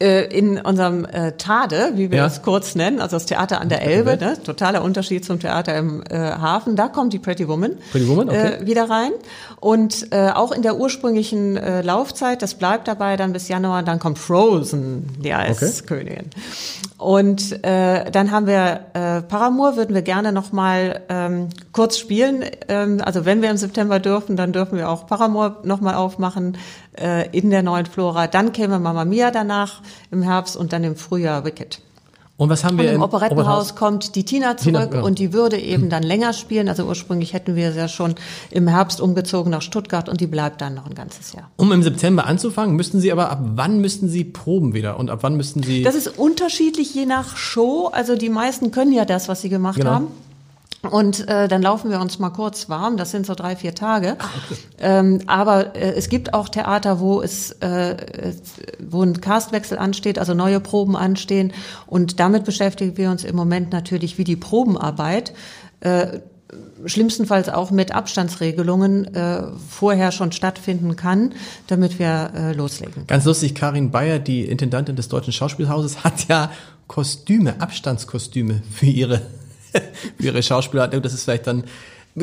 [0.01, 2.27] Äh, in unserem äh, Tade, wie wir ja.
[2.27, 4.37] es kurz nennen, also das Theater an der Elbe, ne?
[4.43, 8.55] totaler Unterschied zum Theater im äh, Hafen, da kommt die Pretty Woman, Pretty Woman okay.
[8.55, 9.13] äh, wieder rein.
[9.61, 14.01] Und äh, auch in der ursprünglichen äh, Laufzeit, das bleibt dabei dann bis Januar, dann
[14.01, 16.27] kommt Frozen, die Eiskönigin.
[16.27, 16.95] Okay.
[16.99, 22.45] Und äh, dann haben wir äh, Paramour, würden wir gerne noch mal ähm, kurz spielen.
[22.69, 26.57] Ähm, also wenn wir im September dürfen, dann dürfen wir auch Paramour noch mal aufmachen
[26.99, 28.27] äh, in der neuen Flora.
[28.27, 29.81] Dann käme Mamma Mia danach
[30.11, 31.81] im Herbst und dann im Frühjahr Wicked.
[32.37, 35.07] Und was haben wir und im Operettenhaus kommt die Tina zurück Tina, genau.
[35.07, 36.69] und die würde eben dann länger spielen.
[36.69, 38.17] Also ursprünglich hätten wir sie ja schon
[38.51, 41.49] im Herbst umgezogen nach Stuttgart und die bleibt dann noch ein ganzes Jahr.
[41.55, 45.21] Um im September anzufangen, müssten Sie aber ab wann müssten Sie proben wieder und ab
[45.23, 47.89] wann müssten Sie Das ist unterschiedlich je nach Show.
[47.93, 49.91] Also die meisten können ja das, was sie gemacht Genau.
[49.91, 50.07] haben.
[50.91, 54.17] Und äh, dann laufen wir uns mal kurz warm, das sind so drei, vier Tage.
[54.79, 57.97] ähm, aber äh, es gibt auch Theater, wo es, äh,
[58.31, 58.43] es-
[58.87, 61.53] wo ein Castwechsel ansteht, also neue Proben anstehen.
[61.87, 65.33] Und damit beschäftigen wir uns im Moment natürlich wie die Probenarbeit.
[65.81, 66.21] Äh,
[66.87, 71.33] schlimmstenfalls auch mit Abstandsregelungen äh, vorher schon stattfinden kann,
[71.67, 73.07] damit wir äh, loslegen.
[73.07, 76.51] Ganz lustig, Karin Bayer, die Intendantin des Deutschen Schauspielhauses, hat ja
[76.87, 79.23] Kostüme, Abstandskostüme für ihre,
[80.19, 80.89] für ihre Schauspieler.
[80.89, 81.65] Das ist vielleicht dann,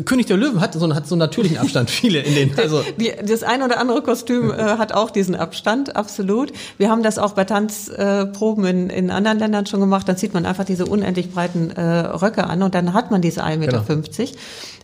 [0.06, 2.82] König der Löwen hat so, einen- hat so einen natürlichen Abstand, viele in den, also.
[2.97, 6.54] Die, das ein oder andere Kostüm äh, hat auch diesen Abstand, absolut.
[6.78, 10.08] Wir haben das auch bei Tanzproben äh, in, in anderen Ländern schon gemacht.
[10.08, 13.43] Dann zieht man einfach diese unendlich breiten äh, Röcke an und dann hat man diese
[13.43, 13.84] 1,50 Meter.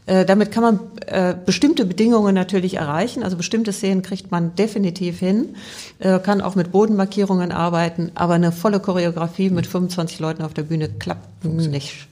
[0.08, 3.24] Äh, damit kann man äh, bestimmte Bedingungen natürlich erreichen.
[3.24, 5.56] Also bestimmte Szenen kriegt man definitiv hin,
[6.00, 10.64] äh, kann auch mit Bodenmarkierungen arbeiten, aber eine volle Choreografie mit 25 Leuten auf der
[10.64, 12.08] Bühne klappt nicht.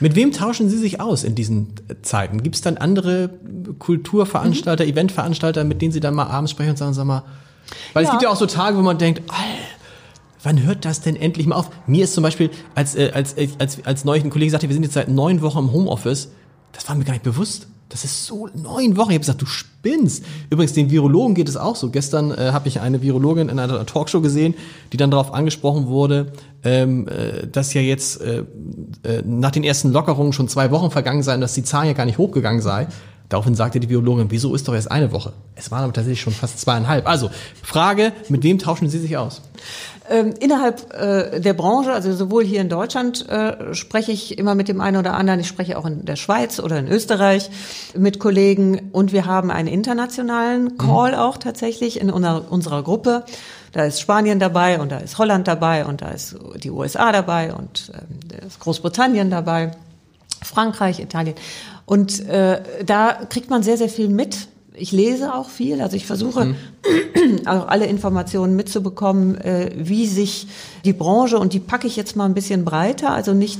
[0.00, 2.42] Mit wem tauschen Sie sich aus in diesen Zeiten?
[2.42, 3.30] Gibt es dann andere
[3.78, 4.90] Kulturveranstalter, Mhm.
[4.90, 7.22] Eventveranstalter, mit denen Sie dann mal abends sprechen und sagen, sag mal,
[7.92, 8.12] weil es Ja.
[8.14, 9.42] gibt ja auch so Tage, wo man denkt, Alter,
[10.42, 11.70] wann hört das denn endlich mal auf?
[11.86, 14.74] Mir ist zum Beispiel, als, äh, als, äh, als, als neulich ein Kollege sagte, wir
[14.74, 16.30] sind jetzt seit neun Wochen im Homeoffice,
[16.72, 17.66] das war mir gar nicht bewusst.
[17.90, 19.10] Das ist so neun Wochen.
[19.10, 20.24] Ich habe gesagt, du spinnst.
[20.48, 21.90] Übrigens, den Virologen geht es auch so.
[21.90, 24.54] Gestern äh, habe ich eine Virologin in einer Talkshow gesehen,
[24.92, 26.32] die dann darauf angesprochen wurde,
[26.62, 28.44] ähm, äh, dass ja jetzt äh,
[29.02, 32.06] äh, nach den ersten Lockerungen schon zwei Wochen vergangen seien, dass die Zahl ja gar
[32.06, 32.86] nicht hochgegangen sei.
[33.28, 35.32] Daraufhin sagte die Virologin, wieso ist doch erst eine Woche?
[35.56, 37.08] Es waren aber tatsächlich schon fast zweieinhalb.
[37.08, 37.30] Also,
[37.62, 39.42] Frage, mit wem tauschen Sie sich aus?
[40.10, 44.66] Ähm, innerhalb äh, der Branche, also sowohl hier in Deutschland äh, spreche ich immer mit
[44.66, 47.48] dem einen oder anderen, ich spreche auch in der Schweiz oder in Österreich
[47.96, 53.24] mit Kollegen und wir haben einen internationalen Call auch tatsächlich in unserer, unserer Gruppe.
[53.70, 57.54] Da ist Spanien dabei und da ist Holland dabei und da ist die USA dabei
[57.54, 57.92] und
[58.44, 59.70] ist Großbritannien dabei,
[60.42, 61.36] Frankreich, Italien.
[61.86, 64.48] Und äh, da kriegt man sehr, sehr viel mit.
[64.80, 66.54] Ich lese auch viel, also ich versuche
[67.46, 70.46] auch alle Informationen mitzubekommen, äh, wie sich
[70.84, 73.58] die Branche, und die packe ich jetzt mal ein bisschen breiter, also nicht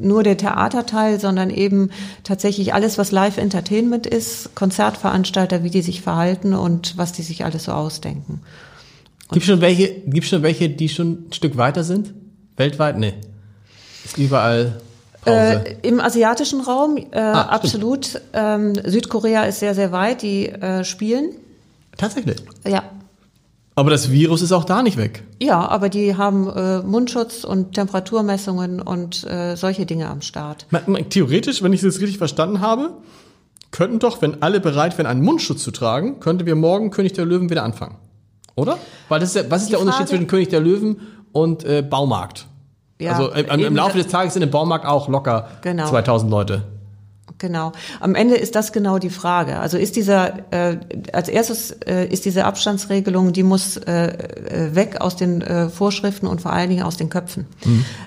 [0.00, 1.90] nur der Theaterteil, sondern eben
[2.24, 7.64] tatsächlich alles, was Live-Entertainment ist, Konzertveranstalter, wie die sich verhalten und was die sich alles
[7.64, 8.40] so ausdenken.
[9.32, 12.12] Gibt schon welche, gibt schon welche, die schon ein Stück weiter sind?
[12.56, 12.98] Weltweit?
[12.98, 13.14] Nee.
[14.04, 14.80] Ist überall.
[15.26, 18.20] Äh, Im asiatischen Raum äh, Ah, absolut.
[18.32, 21.30] Ähm, Südkorea ist sehr, sehr weit, die äh, spielen.
[21.96, 22.36] Tatsächlich.
[22.66, 22.82] Ja.
[23.76, 25.24] Aber das Virus ist auch da nicht weg.
[25.42, 30.66] Ja, aber die haben äh, Mundschutz und Temperaturmessungen und äh, solche Dinge am Start.
[30.70, 32.90] Man, man, theoretisch, wenn ich das richtig verstanden habe,
[33.72, 37.24] könnten doch, wenn alle bereit wären, einen Mundschutz zu tragen, könnten wir morgen König der
[37.26, 37.96] Löwen wieder anfangen.
[38.54, 38.78] Oder?
[39.08, 41.00] Weil das ist ja, was ist Die der Unterschied Frage- zwischen König der Löwen
[41.32, 42.46] und äh, Baumarkt?
[43.00, 45.86] Ja, also im, im Laufe des Tages sind im Baumarkt auch locker Genau.
[45.88, 46.62] 2000 Leute.
[47.38, 47.72] Genau.
[48.00, 49.58] Am Ende ist das genau die Frage.
[49.58, 50.78] Also ist dieser, äh,
[51.12, 56.26] als erstes äh, ist diese Abstandsregelung, die muss äh, äh, weg aus den äh, Vorschriften
[56.26, 57.46] und vor allen Dingen aus den Köpfen.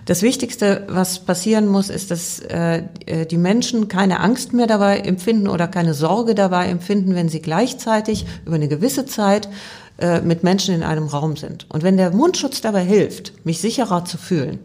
[0.06, 5.00] Das Wichtigste, was passieren muss, ist, dass äh, äh, die Menschen keine Angst mehr dabei
[5.00, 9.50] empfinden oder keine Sorge dabei empfinden, wenn sie gleichzeitig über eine gewisse Zeit
[9.98, 11.66] äh, mit Menschen in einem Raum sind.
[11.70, 14.60] Und wenn der Mundschutz dabei hilft, mich sicherer zu fühlen,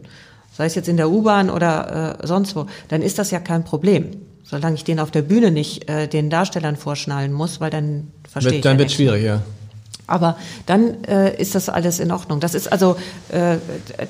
[0.55, 3.65] sei es jetzt in der U-Bahn oder äh, sonst wo, dann ist das ja kein
[3.65, 4.11] Problem.
[4.43, 8.55] Solange ich den auf der Bühne nicht äh, den Darstellern vorschnallen muss, weil dann verstehe
[8.55, 9.41] ich dann ja wird schwierig, ja.
[10.05, 12.39] Aber dann äh, ist das alles in Ordnung.
[12.39, 12.97] Das ist also,
[13.29, 13.57] äh,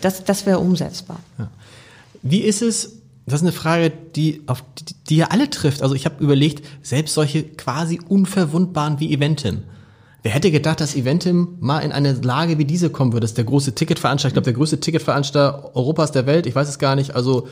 [0.02, 1.20] das, das wäre umsetzbar.
[2.24, 5.82] Wie ist es, das ist eine Frage, die, auf, die, die ja alle trifft.
[5.82, 9.64] Also ich habe überlegt, selbst solche quasi unverwundbaren wie Eventim.
[10.24, 13.26] Wer hätte gedacht, dass Eventim mal in eine Lage wie diese kommen würde?
[13.26, 16.70] Das ist der große Ticketveranstalter, ich glaube, der größte Ticketveranstalter Europas der Welt, ich weiß
[16.70, 17.50] es gar nicht, also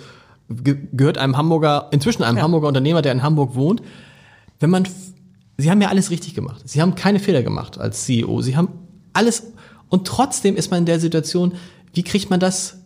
[0.55, 2.43] ge gehört einem Hamburger, inzwischen einem Ja.
[2.43, 3.81] Hamburger Unternehmer, der in Hamburg wohnt.
[4.59, 4.87] Wenn man,
[5.57, 6.61] Sie haben ja alles richtig gemacht.
[6.65, 8.41] Sie haben keine Fehler gemacht als CEO.
[8.41, 8.69] Sie haben
[9.13, 9.51] alles,
[9.89, 11.53] und trotzdem ist man in der Situation,
[11.93, 12.77] wie kriegt man das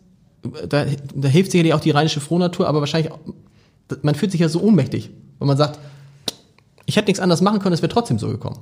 [0.67, 0.85] da,
[1.15, 3.11] da hilft sicherlich auch die rheinische Frohnatur, aber wahrscheinlich,
[4.01, 5.09] man fühlt sich ja so ohnmächtig,
[5.39, 5.79] wenn man sagt,
[6.85, 8.59] ich hätte nichts anderes machen können, es wäre trotzdem so gekommen.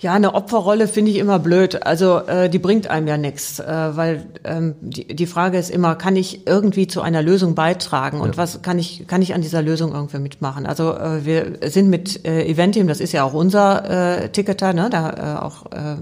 [0.00, 1.84] Ja, eine Opferrolle finde ich immer blöd.
[1.84, 5.96] Also äh, die bringt einem ja nichts, äh, weil ähm, die, die Frage ist immer,
[5.96, 8.36] kann ich irgendwie zu einer Lösung beitragen und ja.
[8.36, 10.66] was kann ich kann ich an dieser Lösung irgendwie mitmachen?
[10.66, 14.88] Also äh, wir sind mit äh, Eventim, das ist ja auch unser äh, Ticketer, ne?
[14.88, 15.96] da äh, auch äh,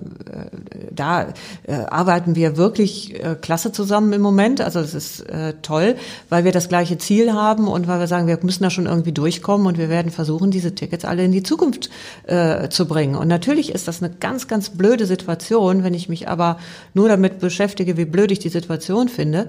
[0.90, 1.28] da
[1.62, 4.60] äh, arbeiten wir wirklich äh, klasse zusammen im Moment.
[4.60, 5.96] Also es ist äh, toll,
[6.28, 9.12] weil wir das gleiche Ziel haben und weil wir sagen, wir müssen da schon irgendwie
[9.12, 11.88] durchkommen und wir werden versuchen, diese Tickets alle in die Zukunft
[12.24, 13.14] äh, zu bringen.
[13.14, 15.84] Und natürlich ist ist das eine ganz, ganz blöde Situation.
[15.84, 16.58] Wenn ich mich aber
[16.94, 19.48] nur damit beschäftige, wie blöd ich die Situation finde,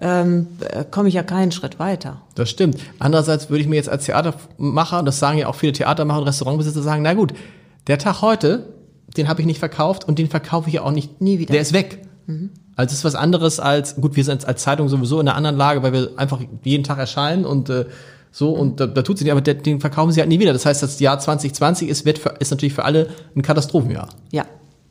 [0.00, 2.20] ähm, äh, komme ich ja keinen Schritt weiter.
[2.34, 2.78] Das stimmt.
[2.98, 6.82] Andererseits würde ich mir jetzt als Theatermacher, das sagen ja auch viele Theatermacher und Restaurantbesitzer,
[6.82, 7.32] sagen, na gut,
[7.86, 8.74] der Tag heute,
[9.16, 11.20] den habe ich nicht verkauft und den verkaufe ich ja auch nicht.
[11.20, 11.52] Nie wieder.
[11.52, 12.02] Der ist weg.
[12.26, 12.50] Mhm.
[12.74, 15.56] Also es ist was anderes als, gut, wir sind als Zeitung sowieso in einer anderen
[15.56, 17.86] Lage, weil wir einfach jeden Tag erscheinen und äh,
[18.36, 20.52] so, und da, da tut sie nicht, aber der, den verkaufen sie halt nie wieder.
[20.52, 24.10] Das heißt, das Jahr 2020 ist, wird für, ist natürlich für alle ein Katastrophenjahr.
[24.30, 24.44] Ja.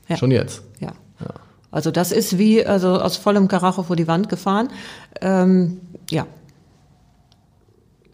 [0.07, 0.17] ja.
[0.17, 0.63] Schon jetzt.
[0.79, 0.93] Ja.
[1.19, 1.27] ja.
[1.69, 4.69] Also das ist wie also aus vollem Karacho vor die Wand gefahren.
[5.21, 5.79] Ähm,
[6.09, 6.25] ja.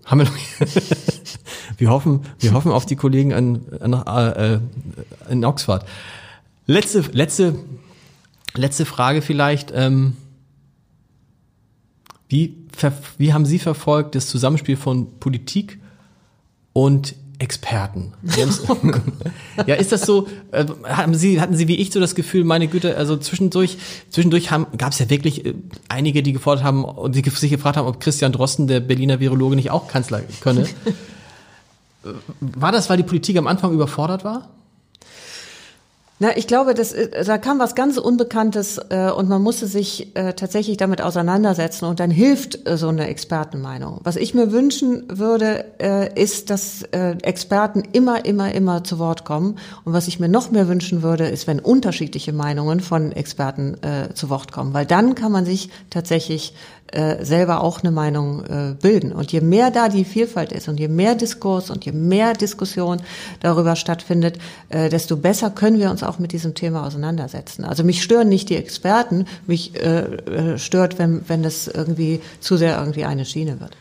[0.03, 0.36] Haben wir noch
[1.77, 3.93] wir hoffen, wir hoffen auf die Kollegen an, an,
[4.34, 4.59] äh,
[5.29, 5.86] in Oxford.
[6.65, 7.55] Letzte, letzte,
[8.53, 9.71] letzte Frage vielleicht.
[9.73, 10.17] Ähm,
[12.27, 12.61] wie,
[13.17, 15.80] wie haben Sie verfolgt das Zusammenspiel von Politik
[16.74, 18.13] und Experten.
[19.57, 22.43] Oh ja, ist das so, äh, haben Sie, hatten Sie wie ich so das Gefühl,
[22.43, 23.78] meine Güte, also zwischendurch,
[24.09, 25.55] zwischendurch gab es ja wirklich äh,
[25.89, 29.55] einige, die gefordert haben und die sich gefragt haben, ob Christian Drosten, der Berliner Virologe,
[29.55, 30.67] nicht auch Kanzler könne.
[32.39, 34.49] War das, weil die Politik am Anfang überfordert war?
[36.22, 40.15] Na, ich glaube, das, äh, da kam was ganz Unbekanntes äh, und man musste sich
[40.15, 44.01] äh, tatsächlich damit auseinandersetzen und dann hilft äh, so eine Expertenmeinung.
[44.03, 49.26] Was ich mir wünschen würde, äh, ist, dass äh, Experten immer, immer, immer zu Wort
[49.26, 49.57] kommen.
[49.84, 54.13] Und was ich mir noch mehr wünschen würde, ist, wenn unterschiedliche Meinungen von Experten äh,
[54.13, 56.53] zu Wort kommen, weil dann kann man sich tatsächlich
[56.91, 59.11] äh, selber auch eine Meinung äh, bilden.
[59.11, 63.01] Und je mehr da die Vielfalt ist und je mehr Diskurs und je mehr Diskussion
[63.39, 64.37] darüber stattfindet,
[64.69, 67.63] äh, desto besser können wir uns auch mit diesem Thema auseinandersetzen.
[67.63, 72.57] Also mich stören nicht die Experten, mich äh, äh stört, wenn, wenn das irgendwie zu
[72.57, 73.71] sehr irgendwie eine Schiene wird.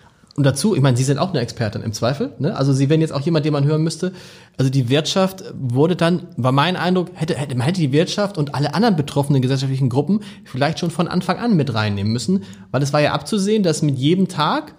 [0.41, 2.33] Und dazu, ich meine, Sie sind auch eine Expertin im Zweifel.
[2.39, 2.57] Ne?
[2.57, 4.13] Also Sie wären jetzt auch jemand, den man hören müsste.
[4.57, 8.55] Also die Wirtschaft wurde dann, war mein Eindruck, hätte, hätte, man hätte die Wirtschaft und
[8.55, 12.45] alle anderen betroffenen gesellschaftlichen Gruppen vielleicht schon von Anfang an mit reinnehmen müssen.
[12.71, 14.75] Weil es war ja abzusehen, dass mit jedem Tag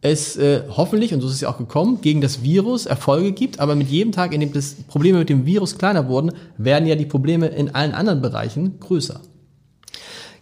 [0.00, 3.58] es äh, hoffentlich, und so ist es ja auch gekommen, gegen das Virus Erfolge gibt,
[3.58, 6.94] aber mit jedem Tag, in dem das Probleme mit dem Virus kleiner wurden, werden ja
[6.94, 9.20] die Probleme in allen anderen Bereichen größer.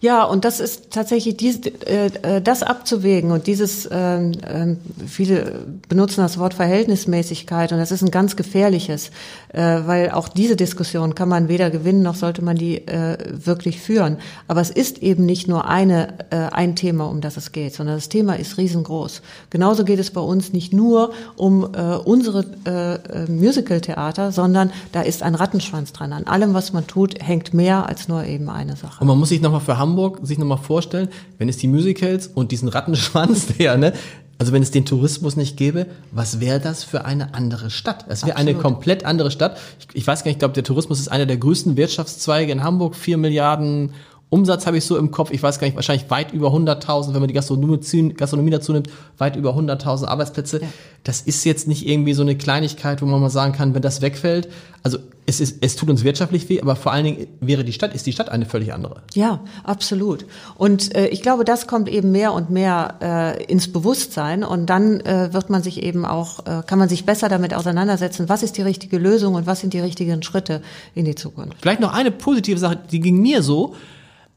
[0.03, 4.75] Ja, und das ist tatsächlich dies, äh, äh, das abzuwägen und dieses, äh,
[5.07, 9.11] viele benutzen das Wort Verhältnismäßigkeit und das ist ein ganz gefährliches,
[9.53, 13.79] äh, weil auch diese Diskussion kann man weder gewinnen noch sollte man die äh, wirklich
[13.79, 14.17] führen.
[14.49, 17.95] Aber es ist eben nicht nur eine, äh, ein Thema, um das es geht, sondern
[17.95, 19.21] das Thema ist riesengroß.
[19.51, 25.01] Genauso geht es bei uns nicht nur um äh, unsere äh, äh Musical-Theater, sondern da
[25.01, 26.11] ist ein Rattenschwanz dran.
[26.11, 28.99] An allem, was man tut, hängt mehr als nur eben eine Sache.
[28.99, 32.25] Und man muss sich nochmal für Hamburg Hamburg sich nochmal vorstellen, wenn es die Musicals
[32.27, 33.93] und diesen Rattenschwanz, der, ne,
[34.39, 38.05] also wenn es den Tourismus nicht gäbe, was wäre das für eine andere Stadt?
[38.09, 39.57] Es wäre eine komplett andere Stadt.
[39.79, 42.63] Ich, ich weiß gar nicht, ich glaube, der Tourismus ist einer der größten Wirtschaftszweige in
[42.63, 42.95] Hamburg.
[42.95, 43.93] Vier Milliarden
[44.33, 45.29] Umsatz habe ich so im Kopf.
[45.31, 48.89] Ich weiß gar nicht, wahrscheinlich weit über 100.000, wenn man die Gastronomie, Gastronomie dazu nimmt,
[49.19, 50.61] weit über 100.000 Arbeitsplätze.
[50.61, 50.67] Ja.
[51.03, 54.01] Das ist jetzt nicht irgendwie so eine Kleinigkeit, wo man mal sagen kann, wenn das
[54.01, 54.49] wegfällt.
[54.81, 57.93] Also es, ist, es tut uns wirtschaftlich weh, aber vor allen Dingen wäre die Stadt,
[57.93, 59.03] ist die Stadt eine völlig andere.
[59.13, 60.25] Ja, absolut.
[60.57, 64.99] Und äh, ich glaube, das kommt eben mehr und mehr äh, ins Bewusstsein und dann
[65.01, 68.57] äh, wird man sich eben auch, äh, kann man sich besser damit auseinandersetzen, was ist
[68.57, 70.63] die richtige Lösung und was sind die richtigen Schritte
[70.95, 71.57] in die Zukunft.
[71.61, 73.75] Vielleicht noch eine positive Sache, die ging mir so,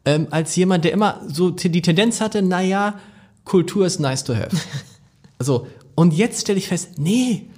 [0.06, 2.98] ähm, als jemand, der immer so die Tendenz hatte, naja,
[3.44, 4.56] Kultur ist nice to have.
[5.38, 7.50] Also, und jetzt stelle ich fest, nee,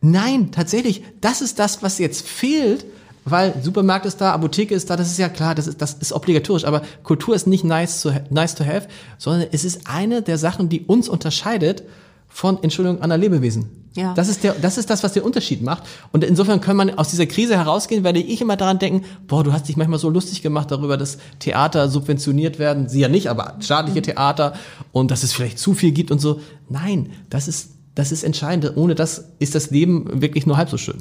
[0.00, 2.84] Nein, tatsächlich, das ist das, was jetzt fehlt,
[3.24, 6.12] weil Supermarkt ist da, Apotheke ist da, das ist ja klar, das ist, das ist
[6.12, 8.88] obligatorisch, aber Kultur ist nicht nice to, nice to have,
[9.18, 11.82] sondern es ist eine der Sachen, die uns unterscheidet
[12.28, 13.70] von, Entschuldigung, anderen Lebewesen.
[13.96, 14.14] Ja.
[14.14, 15.82] Das ist der, das ist das, was den Unterschied macht.
[16.12, 19.52] Und insofern kann man aus dieser Krise herausgehen, werde ich immer daran denken, boah, du
[19.52, 22.88] hast dich manchmal so lustig gemacht darüber, dass Theater subventioniert werden.
[22.88, 24.04] Sie ja nicht, aber staatliche mhm.
[24.04, 24.52] Theater
[24.92, 26.40] und dass es vielleicht zu viel gibt und so.
[26.68, 28.76] Nein, das ist das ist entscheidend.
[28.76, 30.98] Ohne das ist das Leben wirklich nur halb so schön.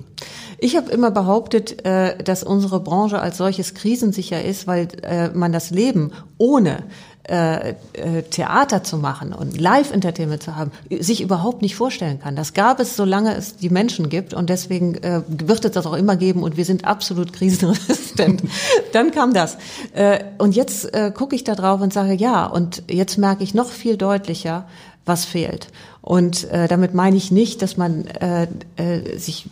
[0.58, 5.52] Ich habe immer behauptet, äh, dass unsere Branche als solches krisensicher ist, weil äh, man
[5.52, 6.86] das Leben ohne
[7.28, 12.36] äh, äh, Theater zu machen und Live-Entertainment zu haben, sich überhaupt nicht vorstellen kann.
[12.36, 15.94] Das gab es, solange es die Menschen gibt und deswegen äh, wird es das auch
[15.94, 18.44] immer geben und wir sind absolut krisenresistent.
[18.94, 19.58] Dann kam das.
[19.94, 23.54] Äh, und jetzt äh, gucke ich da drauf und sage, ja, und jetzt merke ich
[23.54, 24.66] noch viel deutlicher,
[25.06, 25.68] was fehlt.
[26.08, 28.48] Und äh, damit meine ich nicht, dass man äh,
[28.78, 29.46] äh, sich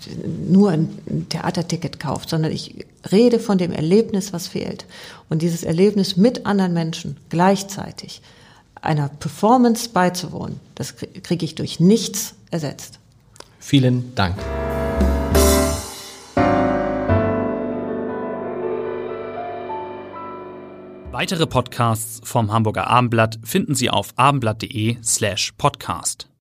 [0.47, 4.85] nur ein Theaterticket kauft, sondern ich rede von dem Erlebnis, was fehlt.
[5.27, 8.21] Und dieses Erlebnis mit anderen Menschen gleichzeitig
[8.81, 12.99] einer Performance beizuwohnen, das kriege ich durch nichts ersetzt.
[13.59, 14.37] Vielen Dank.
[21.11, 26.29] Weitere Podcasts vom Hamburger Abendblatt finden Sie auf abendblatt.de slash podcast.